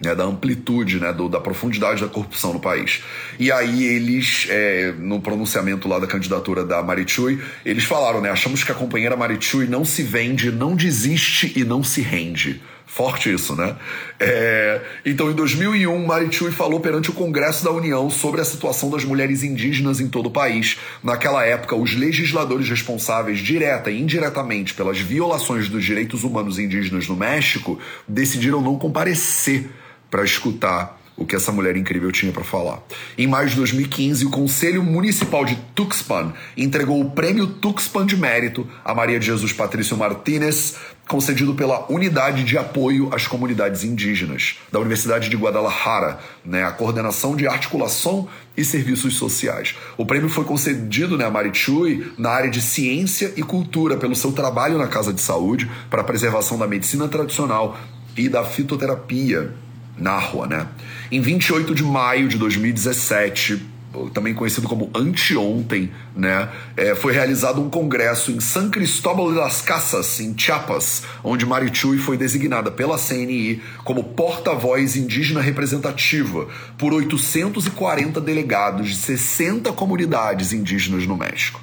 né, 0.01 0.15
da 0.15 0.25
amplitude, 0.25 0.99
né, 0.99 1.13
do, 1.13 1.29
da 1.29 1.39
profundidade 1.39 2.01
da 2.01 2.09
corrupção 2.09 2.55
no 2.55 2.61
país. 2.61 3.03
E 3.39 3.53
aí 3.53 3.85
eles, 3.85 4.47
é, 4.49 4.95
no 4.99 5.21
pronunciamento 5.21 5.87
lá 5.87 5.99
da 5.99 6.07
candidatura 6.07 6.65
da 6.65 6.83
Marichui, 6.83 7.41
eles 7.65 7.85
falaram, 7.85 8.21
né, 8.21 8.31
achamos 8.31 8.65
que 8.65 8.73
a 8.73 8.75
companheira 8.75 9.17
Marichui 9.17 9.67
não 9.67 9.85
se 9.85 10.03
vende, 10.03 10.51
não 10.51 10.75
desiste 10.75 11.53
e 11.55 11.65
não 11.65 11.85
se 11.85 12.01
rende. 12.01 12.63
Forte 12.91 13.33
isso, 13.33 13.55
né? 13.55 13.77
É, 14.19 14.81
então, 15.07 15.31
em 15.31 15.33
2001, 15.33 16.05
Marichui 16.05 16.51
falou 16.51 16.81
perante 16.81 17.09
o 17.09 17.13
Congresso 17.13 17.63
da 17.63 17.71
União 17.71 18.11
sobre 18.11 18.41
a 18.41 18.45
situação 18.45 18.91
das 18.91 19.05
mulheres 19.05 19.45
indígenas 19.45 20.01
em 20.01 20.09
todo 20.09 20.27
o 20.27 20.31
país. 20.31 20.77
Naquela 21.01 21.45
época, 21.45 21.77
os 21.77 21.95
legisladores 21.95 22.69
responsáveis, 22.69 23.39
direta 23.39 23.93
e 23.93 24.01
indiretamente, 24.01 24.75
pelas 24.75 24.99
violações 24.99 25.69
dos 25.69 25.85
direitos 25.85 26.25
humanos 26.25 26.59
indígenas 26.59 27.07
no 27.07 27.15
México, 27.15 27.79
decidiram 28.09 28.61
não 28.61 28.77
comparecer 28.77 29.71
para 30.11 30.25
escutar 30.25 31.01
o 31.21 31.27
que 31.27 31.37
essa 31.37 31.53
mulher 31.53 31.77
incrível 31.77 32.11
tinha 32.11 32.33
para 32.33 32.43
falar. 32.43 32.83
Em 33.17 33.27
maio 33.27 33.47
de 33.47 33.55
2015, 33.57 34.25
o 34.25 34.31
Conselho 34.31 34.83
Municipal 34.83 35.45
de 35.45 35.55
Tuxpan 35.75 36.33
entregou 36.57 36.99
o 36.99 37.11
Prêmio 37.11 37.47
Tuxpan 37.47 38.07
de 38.07 38.17
Mérito 38.17 38.67
a 38.83 38.95
Maria 38.95 39.21
de 39.21 39.27
Jesus 39.27 39.53
Patrício 39.53 39.99
Martínez, 39.99 40.77
concedido 41.07 41.55
pela 41.55 41.93
Unidade 41.93 42.43
de 42.43 42.57
Apoio 42.57 43.11
às 43.13 43.27
Comunidades 43.27 43.85
Indígenas, 43.85 44.61
da 44.73 44.79
Universidade 44.79 45.29
de 45.29 45.37
Guadalajara, 45.37 46.19
né, 46.43 46.65
a 46.65 46.71
Coordenação 46.71 47.37
de 47.37 47.47
Articulação 47.47 48.27
e 48.57 48.65
Serviços 48.65 49.17
Sociais. 49.17 49.77
O 49.99 50.07
prêmio 50.07 50.31
foi 50.31 50.45
concedido 50.45 51.19
né, 51.19 51.27
a 51.27 51.31
Marichui 51.31 52.15
na 52.17 52.31
área 52.31 52.49
de 52.49 52.63
ciência 52.63 53.35
e 53.37 53.43
cultura 53.43 53.99
pelo 53.99 54.17
seu 54.17 54.33
trabalho 54.33 54.79
na 54.79 54.89
Casa 54.89 55.13
de 55.13 55.21
Saúde 55.21 55.71
para 55.91 56.01
a 56.01 56.05
preservação 56.05 56.57
da 56.57 56.67
medicina 56.67 57.09
tradicional 57.09 57.79
e 58.17 58.27
da 58.27 58.43
fitoterapia 58.43 59.53
Nahua, 60.01 60.47
né? 60.47 60.67
Em 61.11 61.21
28 61.21 61.75
de 61.75 61.83
maio 61.83 62.29
de 62.29 62.39
2017, 62.39 63.61
também 64.15 64.33
conhecido 64.33 64.69
como 64.69 64.91
anteontem, 64.95 65.91
né, 66.15 66.49
é, 66.77 66.95
foi 66.95 67.13
realizado 67.13 67.61
um 67.61 67.69
congresso 67.69 68.31
em 68.31 68.41
San 68.41 68.71
Cristóbal 68.71 69.33
de 69.33 69.39
las 69.39 69.63
Casas, 69.63 70.21
em 70.21 70.37
Chiapas, 70.37 71.03
onde 71.25 71.45
Marichui 71.45 71.99
foi 71.99 72.17
designada 72.17 72.71
pela 72.71 72.97
CNI 72.97 73.61
como 73.85 74.05
porta-voz 74.05 74.95
indígena 74.95 75.41
representativa 75.41 76.47
por 76.79 76.93
840 76.93 78.21
delegados 78.21 78.91
de 78.91 78.97
60 78.97 79.73
comunidades 79.73 80.53
indígenas 80.53 81.07
no 81.07 81.17
México. 81.17 81.61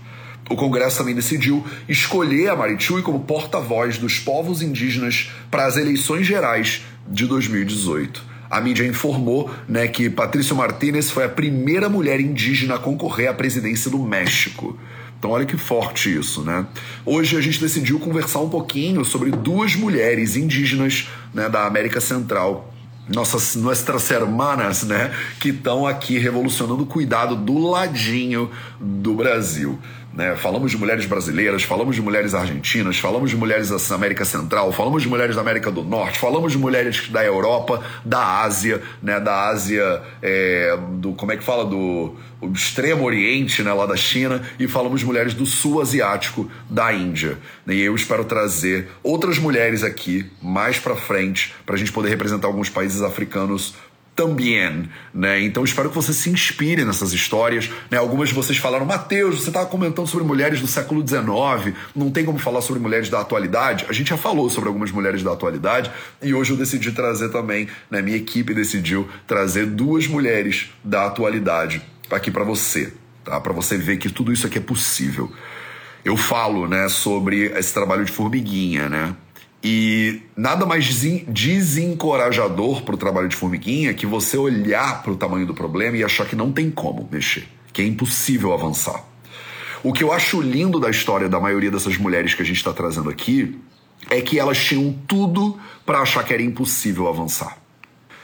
O 0.49 0.55
Congresso 0.55 0.97
também 0.97 1.15
decidiu 1.15 1.65
escolher 1.89 2.49
a 2.49 2.55
Marichui 2.55 3.01
como 3.01 3.21
porta-voz 3.21 3.97
dos 3.97 4.19
povos 4.19 4.61
indígenas 4.61 5.29
para 5.51 5.65
as 5.65 5.75
eleições 5.75 6.25
gerais 6.25 6.83
de 7.07 7.25
2018. 7.25 8.26
A 8.49 8.61
mídia 8.61 8.85
informou 8.85 9.49
né, 9.67 9.87
que 9.87 10.09
Patrícia 10.09 10.55
Martínez 10.55 11.11
foi 11.11 11.25
a 11.25 11.29
primeira 11.29 11.89
mulher 11.89 12.19
indígena 12.19 12.75
a 12.75 12.79
concorrer 12.79 13.29
à 13.29 13.33
presidência 13.33 13.91
do 13.91 13.99
México. 13.99 14.77
Então 15.19 15.31
olha 15.31 15.45
que 15.45 15.57
forte 15.57 16.15
isso, 16.15 16.43
né? 16.43 16.65
Hoje 17.03 17.35
a 17.35 17.41
gente 17.41 17.59
decidiu 17.59 17.99
conversar 17.99 18.39
um 18.39 18.49
pouquinho 18.49 19.03
sobre 19.03 19.31
duas 19.31 19.75
mulheres 19.75 20.35
indígenas 20.35 21.07
né, 21.33 21.49
da 21.49 21.65
América 21.65 21.99
Central 21.99 22.73
nossas 23.09 23.55
nossas 23.55 24.11
hermanas, 24.11 24.83
né, 24.83 25.13
que 25.39 25.49
estão 25.49 25.87
aqui 25.87 26.17
revolucionando 26.17 26.83
o 26.83 26.85
cuidado 26.85 27.35
do 27.35 27.57
ladinho 27.57 28.51
do 28.79 29.13
Brasil. 29.13 29.79
Né? 30.17 30.35
Falamos 30.35 30.71
de 30.71 30.77
mulheres 30.79 31.05
brasileiras, 31.05 31.61
falamos 31.61 31.95
de 31.95 32.01
mulheres 32.01 32.33
argentinas, 32.33 32.97
falamos 32.97 33.29
de 33.29 33.37
mulheres 33.37 33.69
da 33.69 33.95
América 33.95 34.25
Central, 34.25 34.71
falamos 34.71 35.03
de 35.03 35.07
mulheres 35.07 35.35
da 35.35 35.41
América 35.43 35.69
do 35.69 35.83
Norte, 35.83 36.17
falamos 36.17 36.51
de 36.51 36.57
mulheres 36.57 37.07
da 37.09 37.23
Europa, 37.23 37.83
da 38.03 38.41
Ásia, 38.41 38.81
né? 38.99 39.19
da 39.19 39.47
Ásia, 39.47 40.01
é, 40.19 40.75
do 40.93 41.13
como 41.13 41.31
é 41.33 41.37
que 41.37 41.43
fala 41.43 41.63
do 41.63 42.15
extremo 42.51 43.05
Oriente, 43.05 43.61
né? 43.61 43.71
lá 43.71 43.85
da 43.85 43.95
China, 43.95 44.41
e 44.57 44.67
falamos 44.67 45.01
de 45.01 45.05
mulheres 45.05 45.35
do 45.35 45.45
Sul 45.45 45.79
Asiático, 45.79 46.49
da 46.67 46.91
Índia. 46.91 47.37
E 47.67 47.79
eu 47.79 47.93
espero 47.93 48.25
trazer 48.25 48.89
outras 49.03 49.37
mulheres 49.37 49.83
aqui 49.83 50.25
mais 50.41 50.79
para 50.79 50.95
frente 50.95 51.53
para 51.63 51.75
a 51.75 51.77
gente 51.77 51.91
poder 51.91 52.09
representar 52.09 52.47
alguns 52.47 52.69
países 52.69 53.03
africanos 53.03 53.75
também, 54.17 54.89
né? 55.13 55.39
Então 55.43 55.63
espero 55.63 55.89
que 55.89 55.95
você 55.95 56.11
se 56.11 56.27
inspire 56.29 56.83
nessas 56.83 57.13
histórias, 57.13 57.69
né? 57.91 57.99
Algumas 57.99 58.29
de 58.29 58.35
vocês 58.35 58.57
falaram, 58.57 58.83
Mateus, 58.83 59.43
você 59.43 59.49
estava 59.49 59.67
comentando 59.67 60.07
sobre 60.07 60.25
mulheres 60.25 60.59
do 60.59 60.65
século 60.65 61.07
XIX, 61.07 61.77
não 61.95 62.09
tem 62.09 62.25
como 62.25 62.39
falar 62.39 62.61
sobre 62.61 62.81
mulheres 62.81 63.09
da 63.09 63.21
atualidade. 63.21 63.85
A 63.87 63.93
gente 63.93 64.09
já 64.09 64.17
falou 64.17 64.49
sobre 64.49 64.67
algumas 64.67 64.91
mulheres 64.91 65.21
da 65.21 65.31
atualidade 65.31 65.91
e 66.19 66.33
hoje 66.33 66.51
eu 66.51 66.57
decidi 66.57 66.91
trazer 66.91 67.29
também, 67.29 67.67
né? 67.91 68.01
Minha 68.01 68.17
equipe 68.17 68.55
decidiu 68.55 69.07
trazer 69.27 69.67
duas 69.67 70.07
mulheres 70.07 70.71
da 70.83 71.05
atualidade 71.05 71.79
aqui 72.09 72.31
para 72.31 72.43
você, 72.43 72.91
tá? 73.23 73.39
Para 73.39 73.53
você 73.53 73.77
ver 73.77 73.97
que 73.97 74.09
tudo 74.09 74.33
isso 74.33 74.47
aqui 74.47 74.57
é 74.57 74.61
possível. 74.61 75.31
Eu 76.03 76.17
falo, 76.17 76.67
né, 76.67 76.87
sobre 76.89 77.45
esse 77.47 77.73
trabalho 77.73 78.03
de 78.03 78.11
formiguinha, 78.11 78.89
né? 78.89 79.13
E 79.63 80.21
nada 80.35 80.65
mais 80.65 80.85
desencorajador 80.85 82.83
para 82.83 82.95
o 82.95 82.97
trabalho 82.97 83.27
de 83.27 83.35
formiguinha 83.35 83.93
que 83.93 84.05
você 84.05 84.37
olhar 84.37 85.01
para 85.01 85.11
o 85.11 85.15
tamanho 85.15 85.47
do 85.47 85.53
problema 85.53 85.97
e 85.97 86.03
achar 86.03 86.27
que 86.27 86.35
não 86.35 86.51
tem 86.51 86.69
como 86.69 87.07
mexer, 87.11 87.47
que 87.73 87.81
é 87.81 87.85
impossível 87.85 88.53
avançar. 88.53 89.03
O 89.83 89.91
que 89.93 90.03
eu 90.03 90.11
acho 90.11 90.41
lindo 90.41 90.79
da 90.79 90.89
história 90.89 91.27
da 91.27 91.39
maioria 91.39 91.71
dessas 91.71 91.97
mulheres 91.97 92.33
que 92.33 92.41
a 92.41 92.45
gente 92.45 92.57
está 92.57 92.71
trazendo 92.71 93.09
aqui 93.09 93.57
é 94.09 94.21
que 94.21 94.39
elas 94.39 94.63
tinham 94.63 94.93
tudo 95.07 95.57
para 95.85 95.99
achar 95.99 96.23
que 96.23 96.33
era 96.33 96.43
impossível 96.43 97.07
avançar. 97.07 97.57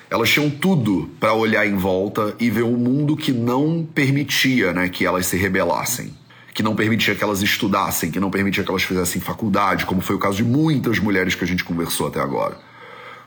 Elas 0.09 0.29
tinham 0.29 0.49
tudo 0.49 1.09
para 1.19 1.33
olhar 1.33 1.65
em 1.65 1.75
volta 1.75 2.35
e 2.39 2.49
ver 2.49 2.63
um 2.63 2.77
mundo 2.77 3.17
que 3.17 3.31
não 3.31 3.87
permitia 3.93 4.71
né, 4.71 4.87
que 4.87 5.05
elas 5.05 5.25
se 5.25 5.35
rebelassem 5.35 6.13
que 6.53 6.61
não 6.61 6.75
permitia 6.75 7.15
que 7.15 7.23
elas 7.23 7.41
estudassem, 7.41 8.11
que 8.11 8.19
não 8.19 8.29
permitia 8.29 8.63
que 8.63 8.69
elas 8.69 8.83
fizessem 8.83 9.21
faculdade, 9.21 9.85
como 9.85 10.01
foi 10.01 10.15
o 10.15 10.19
caso 10.19 10.37
de 10.37 10.43
muitas 10.43 10.99
mulheres 10.99 11.35
que 11.35 11.43
a 11.43 11.47
gente 11.47 11.63
conversou 11.63 12.07
até 12.07 12.19
agora. 12.19 12.57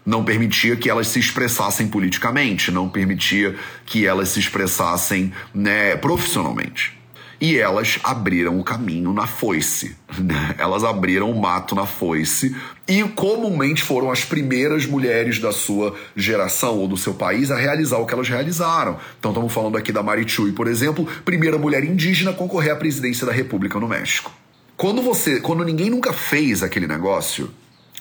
Não 0.04 0.24
permitia 0.24 0.76
que 0.76 0.88
elas 0.88 1.08
se 1.08 1.18
expressassem 1.18 1.88
politicamente, 1.88 2.70
não 2.70 2.88
permitia 2.88 3.56
que 3.84 4.06
elas 4.06 4.28
se 4.28 4.38
expressassem 4.38 5.32
né, 5.52 5.96
profissionalmente 5.96 6.95
e 7.40 7.58
elas 7.58 7.98
abriram 8.02 8.58
o 8.58 8.64
caminho 8.64 9.12
na 9.12 9.26
foice. 9.26 9.96
Né? 10.18 10.54
Elas 10.58 10.84
abriram 10.84 11.30
o 11.30 11.40
mato 11.40 11.74
na 11.74 11.86
foice 11.86 12.56
e 12.88 13.02
comumente 13.02 13.82
foram 13.82 14.10
as 14.10 14.24
primeiras 14.24 14.86
mulheres 14.86 15.38
da 15.38 15.52
sua 15.52 15.94
geração 16.14 16.78
ou 16.78 16.88
do 16.88 16.96
seu 16.96 17.14
país 17.14 17.50
a 17.50 17.56
realizar 17.56 17.98
o 17.98 18.06
que 18.06 18.14
elas 18.14 18.28
realizaram. 18.28 18.98
Então 19.18 19.30
estamos 19.30 19.52
falando 19.52 19.76
aqui 19.76 19.92
da 19.92 20.02
Marichui, 20.02 20.52
por 20.52 20.66
exemplo, 20.66 21.06
primeira 21.24 21.58
mulher 21.58 21.84
indígena 21.84 22.30
a 22.30 22.34
concorrer 22.34 22.72
à 22.72 22.76
presidência 22.76 23.26
da 23.26 23.32
República 23.32 23.78
no 23.78 23.88
México. 23.88 24.32
Quando 24.76 25.00
você, 25.02 25.40
quando 25.40 25.64
ninguém 25.64 25.90
nunca 25.90 26.12
fez 26.12 26.62
aquele 26.62 26.86
negócio, 26.86 27.50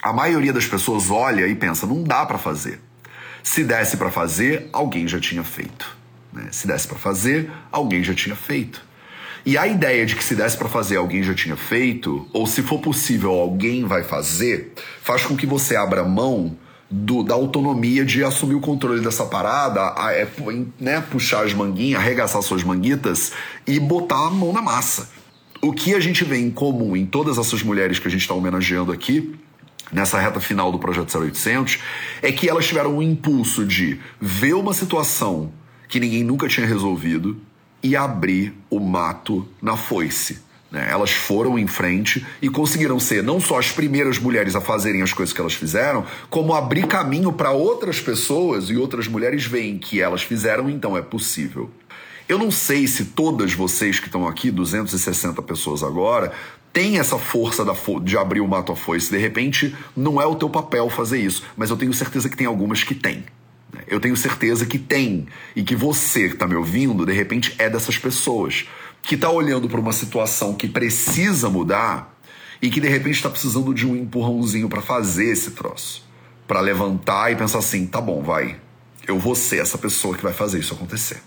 a 0.04 0.14
maioria 0.14 0.54
das 0.54 0.68
pessoas 0.68 1.10
olha 1.10 1.48
e 1.48 1.56
pensa, 1.56 1.88
não 1.88 2.04
dá 2.04 2.26
para 2.26 2.38
fazer. 2.38 2.80
Se 3.42 3.64
desse 3.64 3.98
para 3.98 4.12
fazer, 4.12 4.70
alguém 4.74 5.08
já 5.08 5.20
tinha 5.20 5.44
feito. 5.44 5.96
Né? 6.34 6.48
Se 6.52 6.68
desse 6.68 6.88
para 6.88 6.98
fazer, 6.98 7.50
alguém 7.72 8.04
já 8.04 8.14
tinha 8.14 8.36
feito. 8.36 8.84
E 9.46 9.60
a 9.60 9.68
ideia 9.68 10.06
de 10.08 10.16
que 10.16 10.24
se 10.24 10.36
desse 10.36 10.58
para 10.58 10.68
fazer 10.68 10.98
alguém 10.98 11.22
já 11.22 11.36
tinha 11.36 11.56
feito, 11.56 12.28
ou 12.34 12.48
se 12.48 12.64
for 12.64 12.80
possível 12.80 13.32
alguém 13.32 13.86
vai 13.86 14.04
fazer, 14.04 14.74
faz 15.04 15.24
com 15.24 15.38
que 15.38 15.46
você 15.46 15.76
abra 15.76 16.04
mão 16.04 16.58
do, 16.90 17.22
da 17.22 17.36
autonomia 17.36 18.04
de 18.04 18.24
assumir 18.24 18.56
o 18.56 18.60
controle 18.60 19.02
dessa 19.02 19.26
parada, 19.26 19.94
a, 19.96 20.14
é, 20.14 20.28
né, 20.80 21.00
puxar 21.00 21.46
as 21.46 21.54
manguinhas, 21.54 22.00
arregaçar 22.00 22.42
suas 22.42 22.64
manguitas 22.64 23.34
e 23.68 23.80
botar 23.80 24.28
a 24.28 24.30
mão 24.32 24.52
na 24.52 24.64
massa. 24.64 25.10
O 25.62 25.74
que 25.74 25.94
a 25.94 26.00
gente 26.00 26.24
vê 26.24 26.38
em 26.38 26.50
comum 26.50 26.96
em 26.96 27.06
todas 27.06 27.38
essas 27.38 27.62
mulheres 27.62 28.00
que 28.00 28.08
a 28.08 28.12
gente 28.12 28.22
está 28.22 28.34
homenageando 28.34 28.92
aqui, 28.92 29.36
nessa 29.92 30.20
reta 30.20 30.40
final 30.40 30.72
do 30.72 30.80
Projeto 30.80 31.16
0800, 31.16 31.80
é 32.22 32.32
que 32.32 32.50
elas 32.50 32.66
tiveram 32.66 32.98
um 32.98 33.02
impulso 33.02 33.64
de 33.64 34.00
ver 34.20 34.54
uma 34.54 34.74
situação 34.74 35.52
que 35.88 36.00
ninguém 36.00 36.24
nunca 36.24 36.48
tinha 36.48 36.66
resolvido, 36.66 37.40
e 37.86 37.96
abrir 37.96 38.52
o 38.68 38.80
mato 38.80 39.48
na 39.62 39.78
foice. 39.78 40.40
Né? 40.72 40.88
Elas 40.90 41.12
foram 41.12 41.60
em 41.60 41.68
frente 41.68 42.26
e 42.42 42.50
conseguiram 42.50 43.00
ser 43.00 43.22
não 43.22 43.40
só 43.40 43.60
as 43.60 43.72
primeiras 43.72 44.18
mulheres 44.18 44.56
a 44.56 44.62
fazerem 44.62 45.04
as 45.04 45.14
coisas 45.14 45.32
que 45.32 45.40
elas 45.40 45.54
fizeram, 45.54 46.04
como 46.28 46.56
abrir 46.56 46.88
caminho 46.88 47.32
para 47.32 47.52
outras 47.52 48.02
pessoas 48.02 48.72
e 48.72 48.76
outras 48.76 49.08
mulheres 49.08 49.46
veem 49.46 49.78
que 49.78 50.02
elas 50.02 50.24
fizeram, 50.24 50.68
então 50.68 50.98
é 50.98 51.02
possível. 51.04 51.70
Eu 52.28 52.40
não 52.40 52.50
sei 52.50 52.88
se 52.88 53.06
todas 53.06 53.54
vocês 53.54 54.00
que 54.00 54.08
estão 54.08 54.28
aqui, 54.28 54.50
260 54.50 55.40
pessoas 55.44 55.84
agora, 55.84 56.34
têm 56.74 56.98
essa 56.98 57.20
força 57.20 57.64
de 58.04 58.18
abrir 58.18 58.42
o 58.42 58.48
mato 58.48 58.72
à 58.72 58.76
foice. 58.76 59.12
De 59.12 59.20
repente, 59.20 59.76
não 59.96 60.20
é 60.20 60.26
o 60.26 60.34
teu 60.34 60.50
papel 60.50 60.90
fazer 60.90 61.20
isso, 61.20 61.44
mas 61.56 61.70
eu 61.70 61.78
tenho 61.78 61.94
certeza 61.94 62.28
que 62.28 62.36
tem 62.36 62.48
algumas 62.48 62.84
que 62.84 62.96
têm. 62.96 63.24
Eu 63.88 64.00
tenho 64.00 64.16
certeza 64.16 64.66
que 64.66 64.80
tem 64.80 65.28
e 65.56 65.64
que 65.64 65.76
você 65.76 66.28
que 66.28 66.36
está 66.36 66.48
me 66.48 66.56
ouvindo, 66.56 67.06
de 67.06 67.14
repente, 67.14 67.54
é 67.58 67.70
dessas 67.70 67.98
pessoas 67.98 68.66
que 69.02 69.16
está 69.16 69.30
olhando 69.30 69.70
para 69.70 69.80
uma 69.80 69.94
situação 69.94 70.54
que 70.54 70.68
precisa 70.68 71.50
mudar 71.50 72.20
e 72.62 72.70
que 72.70 72.80
de 72.80 72.88
repente 72.88 73.16
está 73.16 73.30
precisando 73.30 73.74
de 73.74 73.86
um 73.86 73.96
empurrãozinho 73.96 74.68
para 74.68 74.82
fazer 74.82 75.32
esse 75.32 75.52
troço, 75.52 76.04
para 76.48 76.60
levantar 76.60 77.32
e 77.32 77.36
pensar 77.36 77.60
assim, 77.60 77.86
tá 77.86 78.02
bom, 78.02 78.24
vai, 78.24 78.60
eu 79.08 79.20
vou 79.20 79.36
ser 79.36 79.62
essa 79.62 79.78
pessoa 79.78 80.16
que 80.16 80.24
vai 80.24 80.34
fazer 80.34 80.60
isso 80.60 80.74
acontecer. 80.74 81.22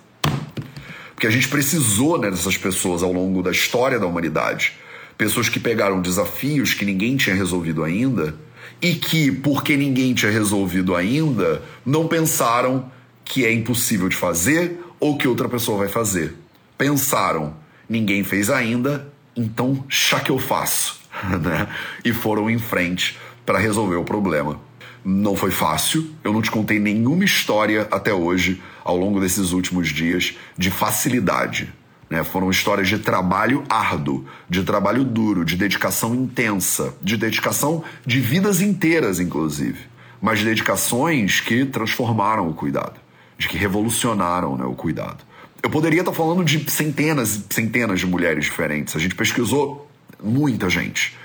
Porque 1.15 1.27
a 1.27 1.31
gente 1.31 1.49
precisou 1.49 2.19
né, 2.19 2.31
dessas 2.31 2.57
pessoas 2.57 3.03
ao 3.03 3.13
longo 3.13 3.43
da 3.43 3.51
história 3.51 3.99
da 3.99 4.07
humanidade, 4.07 4.75
pessoas 5.17 5.49
que 5.49 5.61
pegaram 5.61 6.01
desafios 6.01 6.75
que 6.75 6.85
ninguém 6.85 7.17
tinha 7.17 7.35
resolvido 7.35 7.85
ainda 7.85 8.35
e 8.81 8.95
que, 8.95 9.33
porque 9.33 9.77
ninguém 9.77 10.15
tinha 10.15 10.31
resolvido 10.31 10.95
ainda, 10.95 11.63
não 11.85 12.07
pensaram 12.07 12.91
que 13.25 13.45
é 13.45 13.53
impossível 13.53 14.09
de 14.09 14.17
fazer 14.17 14.81
ou 15.01 15.17
que 15.17 15.29
outra 15.29 15.49
pessoa 15.49 15.79
vai 15.79 15.89
fazer. 15.89 16.35
Pensaram, 16.77 17.55
ninguém 17.89 18.25
fez 18.25 18.51
ainda, 18.51 19.13
então 19.37 19.85
já 19.89 20.21
que 20.21 20.31
eu 20.31 20.39
faço, 20.39 21.01
né? 21.43 21.69
E 22.05 22.13
foram 22.13 22.49
em 22.49 22.59
frente 22.59 23.19
para 23.45 23.59
resolver 23.59 23.97
o 23.97 24.05
problema. 24.05 24.61
Não 25.05 25.35
foi 25.35 25.51
fácil, 25.51 26.11
eu 26.23 26.33
não 26.33 26.43
te 26.43 26.51
contei 26.51 26.79
nenhuma 26.79 27.25
história 27.25 27.89
até 27.91 28.13
hoje, 28.13 28.61
ao 28.85 28.97
longo 28.97 29.21
desses 29.21 29.53
últimos 29.53 29.89
dias, 29.89 30.37
de 30.57 30.71
facilidade. 30.71 31.73
Né? 32.09 32.25
Foram 32.25 32.51
histórias 32.51 32.89
de 32.89 32.99
trabalho 32.99 33.65
árduo, 33.69 34.25
de 34.49 34.63
trabalho 34.63 35.05
duro, 35.05 35.45
de 35.45 35.57
dedicação 35.57 36.15
intensa, 36.15 36.95
de 37.03 37.17
dedicação 37.17 37.85
de 38.07 38.21
vidas 38.21 38.61
inteiras, 38.61 39.21
inclusive, 39.21 39.79
mas 40.21 40.39
de 40.39 40.47
dedicações 40.47 41.41
que 41.41 41.65
transformaram 41.67 42.49
o 42.49 42.55
cuidado, 42.55 42.99
de 43.37 43.49
que 43.49 43.57
revolucionaram 43.57 44.57
né, 44.57 44.65
o 44.65 44.75
cuidado. 44.75 45.29
Eu 45.63 45.71
poderia 45.71 46.01
estar 46.01 46.13
falando 46.13 46.45
de 46.45 46.71
centenas 46.71 47.35
e 47.35 47.45
centenas 47.51 48.01
de 48.01 48.07
mulheres 48.07 48.45
diferentes. 48.45 48.95
A 48.95 48.99
gente 48.99 49.15
pesquisou 49.15 49.91
muita 50.23 50.71
gente. 50.71 51.17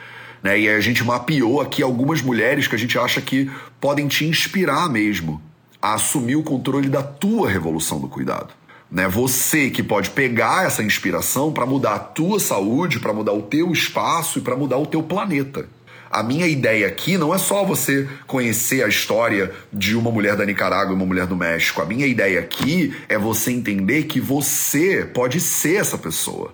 Né? 0.41 0.59
E 0.59 0.69
a 0.69 0.81
gente 0.81 1.03
mapeou 1.03 1.61
aqui 1.61 1.81
algumas 1.81 2.21
mulheres 2.21 2.67
que 2.67 2.75
a 2.75 2.79
gente 2.79 2.97
acha 2.97 3.21
que 3.21 3.49
podem 3.79 4.07
te 4.07 4.25
inspirar 4.25 4.89
mesmo 4.89 5.41
a 5.81 5.93
assumir 5.93 6.35
o 6.35 6.43
controle 6.43 6.89
da 6.89 7.03
tua 7.03 7.49
revolução 7.49 7.99
do 7.99 8.07
cuidado. 8.07 8.53
Né? 8.93 9.07
Você 9.07 9.71
que 9.71 9.81
pode 9.81 10.11
pegar 10.11 10.67
essa 10.67 10.83
inspiração 10.83 11.51
para 11.51 11.65
mudar 11.65 11.95
a 11.95 11.99
tua 11.99 12.39
saúde, 12.39 12.99
para 12.99 13.11
mudar 13.11 13.33
o 13.33 13.41
teu 13.41 13.71
espaço 13.71 14.37
e 14.37 14.41
para 14.43 14.55
mudar 14.55 14.77
o 14.77 14.85
teu 14.85 15.01
planeta. 15.01 15.67
A 16.11 16.21
minha 16.21 16.45
ideia 16.45 16.85
aqui 16.85 17.17
não 17.17 17.33
é 17.33 17.39
só 17.39 17.65
você 17.65 18.07
conhecer 18.27 18.83
a 18.83 18.87
história 18.87 19.51
de 19.73 19.95
uma 19.95 20.11
mulher 20.11 20.35
da 20.35 20.45
Nicarágua 20.45 20.93
e 20.93 20.95
uma 20.95 21.07
mulher 21.07 21.25
do 21.25 21.35
México. 21.35 21.81
A 21.81 21.85
minha 21.85 22.05
ideia 22.05 22.39
aqui 22.39 22.95
é 23.09 23.17
você 23.17 23.51
entender 23.51 24.03
que 24.03 24.21
você 24.21 25.09
pode 25.11 25.39
ser 25.39 25.77
essa 25.77 25.97
pessoa. 25.97 26.53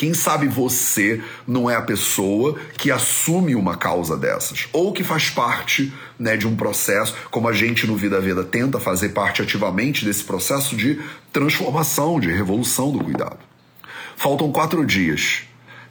Quem 0.00 0.14
sabe 0.14 0.48
você 0.48 1.20
não 1.46 1.68
é 1.68 1.76
a 1.76 1.82
pessoa 1.82 2.58
que 2.78 2.90
assume 2.90 3.54
uma 3.54 3.76
causa 3.76 4.16
dessas, 4.16 4.66
ou 4.72 4.94
que 4.94 5.04
faz 5.04 5.28
parte 5.28 5.92
né, 6.18 6.38
de 6.38 6.48
um 6.48 6.56
processo, 6.56 7.14
como 7.30 7.46
a 7.46 7.52
gente 7.52 7.86
no 7.86 7.98
Vida 7.98 8.18
Veda 8.18 8.42
tenta 8.42 8.80
fazer 8.80 9.10
parte 9.10 9.42
ativamente 9.42 10.02
desse 10.02 10.24
processo 10.24 10.74
de 10.74 10.98
transformação, 11.30 12.18
de 12.18 12.32
revolução 12.32 12.90
do 12.90 13.04
cuidado. 13.04 13.40
Faltam 14.16 14.50
quatro 14.50 14.86
dias. 14.86 15.42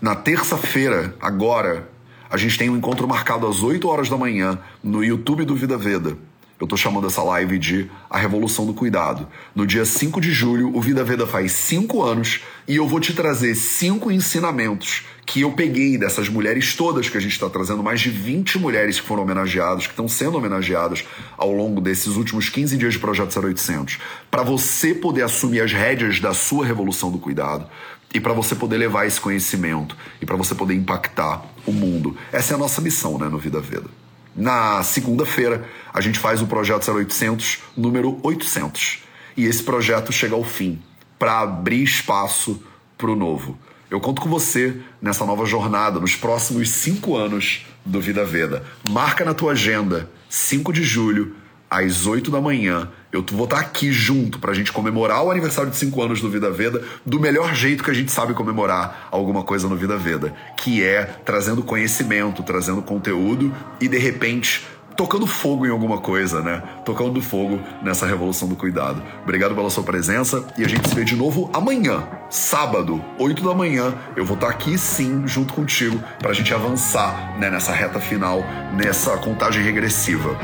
Na 0.01 0.15
terça-feira, 0.15 1.13
agora, 1.21 1.87
a 2.31 2.35
gente 2.35 2.57
tem 2.57 2.67
um 2.67 2.77
encontro 2.77 3.07
marcado 3.07 3.45
às 3.45 3.61
8 3.61 3.87
horas 3.87 4.09
da 4.09 4.17
manhã 4.17 4.57
no 4.83 5.03
YouTube 5.03 5.45
do 5.45 5.55
Vida 5.55 5.77
Veda 5.77 6.17
eu 6.59 6.67
tô 6.67 6.75
chamando 6.75 7.07
essa 7.07 7.23
live 7.23 7.57
de 7.57 7.89
A 8.09 8.17
Revolução 8.17 8.65
do 8.65 8.73
Cuidado. 8.73 9.27
No 9.55 9.65
dia 9.65 9.85
5 9.85 10.19
de 10.19 10.31
julho, 10.31 10.75
o 10.75 10.81
Vida 10.81 11.03
Veda 11.05 11.25
faz 11.25 11.53
5 11.53 12.03
anos 12.03 12.41
e 12.67 12.75
eu 12.75 12.85
vou 12.85 12.99
te 12.99 13.13
trazer 13.13 13.55
cinco 13.55 14.11
ensinamentos 14.11 15.05
que 15.25 15.41
eu 15.41 15.51
peguei 15.53 15.97
dessas 15.97 16.27
mulheres 16.27 16.75
todas 16.75 17.07
que 17.07 17.15
a 17.15 17.21
gente 17.21 17.31
está 17.31 17.49
trazendo, 17.49 17.81
mais 17.81 18.01
de 18.01 18.09
20 18.09 18.59
mulheres 18.59 18.99
que 18.99 19.07
foram 19.07 19.23
homenageadas, 19.23 19.85
que 19.85 19.93
estão 19.93 20.07
sendo 20.07 20.37
homenageadas 20.37 21.05
ao 21.37 21.51
longo 21.51 21.79
desses 21.79 22.15
últimos 22.15 22.49
15 22.49 22.75
dias 22.77 22.93
de 22.93 22.99
Projeto 22.99 23.39
0800, 23.39 23.99
para 24.29 24.43
você 24.43 24.93
poder 24.93 25.21
assumir 25.21 25.61
as 25.61 25.71
rédeas 25.71 26.19
da 26.19 26.33
sua 26.33 26.65
revolução 26.65 27.11
do 27.11 27.19
cuidado 27.19 27.67
e 28.13 28.19
para 28.19 28.33
você 28.33 28.55
poder 28.55 28.77
levar 28.77 29.05
esse 29.05 29.21
conhecimento 29.21 29.95
e 30.19 30.25
para 30.25 30.35
você 30.35 30.55
poder 30.55 30.73
impactar 30.73 31.45
o 31.65 31.71
mundo. 31.71 32.17
Essa 32.31 32.53
é 32.53 32.55
a 32.55 32.59
nossa 32.59 32.81
missão, 32.81 33.17
né, 33.17 33.29
no 33.29 33.37
Vida 33.37 33.61
Veda. 33.61 34.08
Na 34.35 34.83
segunda-feira, 34.83 35.67
a 35.93 36.01
gente 36.01 36.19
faz 36.19 36.41
o 36.41 36.47
projeto 36.47 36.89
0800, 36.91 37.59
número 37.75 38.19
800. 38.23 39.03
E 39.35 39.45
esse 39.45 39.63
projeto 39.63 40.11
chega 40.11 40.35
ao 40.35 40.43
fim 40.43 40.81
para 41.17 41.39
abrir 41.39 41.83
espaço 41.83 42.61
para 42.97 43.11
o 43.11 43.15
novo. 43.15 43.57
Eu 43.89 43.99
conto 43.99 44.21
com 44.21 44.29
você 44.29 44.77
nessa 45.01 45.25
nova 45.25 45.45
jornada, 45.45 45.99
nos 45.99 46.15
próximos 46.15 46.69
cinco 46.69 47.15
anos 47.15 47.65
do 47.83 47.99
Vida 47.99 48.23
Veda. 48.23 48.63
Marca 48.83 49.25
na 49.25 49.33
tua 49.33 49.53
agenda, 49.53 50.09
5 50.29 50.71
de 50.71 50.83
julho, 50.83 51.35
às 51.69 52.05
8 52.05 52.29
da 52.29 52.39
manhã. 52.39 52.91
Eu 53.11 53.25
vou 53.31 53.45
estar 53.45 53.59
aqui 53.59 53.91
junto 53.91 54.37
para 54.37 54.51
a 54.51 54.53
gente 54.53 54.71
comemorar 54.71 55.23
o 55.23 55.31
aniversário 55.31 55.71
de 55.71 55.77
5 55.77 56.01
anos 56.01 56.21
do 56.21 56.29
Vida 56.29 56.51
Veda 56.51 56.83
do 57.03 57.19
melhor 57.19 57.55
jeito 57.55 57.83
que 57.83 57.89
a 57.89 57.93
gente 57.93 58.11
sabe 58.11 58.35
comemorar 58.35 59.07
alguma 59.09 59.43
coisa 59.43 59.67
no 59.67 59.75
Vida 59.75 59.97
Veda, 59.97 60.31
que 60.55 60.83
é 60.83 61.05
trazendo 61.25 61.63
conhecimento, 61.63 62.43
trazendo 62.43 62.83
conteúdo 62.83 63.51
e 63.81 63.87
de 63.87 63.97
repente 63.97 64.63
tocando 64.95 65.25
fogo 65.25 65.65
em 65.65 65.69
alguma 65.69 65.97
coisa, 65.99 66.41
né? 66.41 66.61
Tocando 66.85 67.19
fogo 67.19 67.59
nessa 67.81 68.05
revolução 68.05 68.47
do 68.47 68.55
cuidado. 68.55 69.01
Obrigado 69.23 69.55
pela 69.55 69.71
sua 69.71 69.83
presença 69.83 70.45
e 70.55 70.63
a 70.63 70.67
gente 70.67 70.87
se 70.87 70.93
vê 70.93 71.03
de 71.03 71.15
novo 71.15 71.49
amanhã, 71.51 72.07
sábado, 72.29 73.03
8 73.17 73.41
da 73.41 73.55
manhã. 73.55 73.95
Eu 74.15 74.25
vou 74.25 74.35
estar 74.35 74.49
aqui 74.49 74.77
sim, 74.77 75.25
junto 75.25 75.53
contigo, 75.53 75.99
para 76.19 76.29
a 76.29 76.33
gente 76.33 76.53
avançar 76.53 77.39
né, 77.39 77.49
nessa 77.49 77.71
reta 77.71 77.99
final, 77.99 78.43
nessa 78.75 79.17
contagem 79.17 79.63
regressiva. 79.63 80.37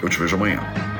Eu 0.00 0.08
te 0.08 0.20
vejo 0.20 0.36
amanhã. 0.36 0.95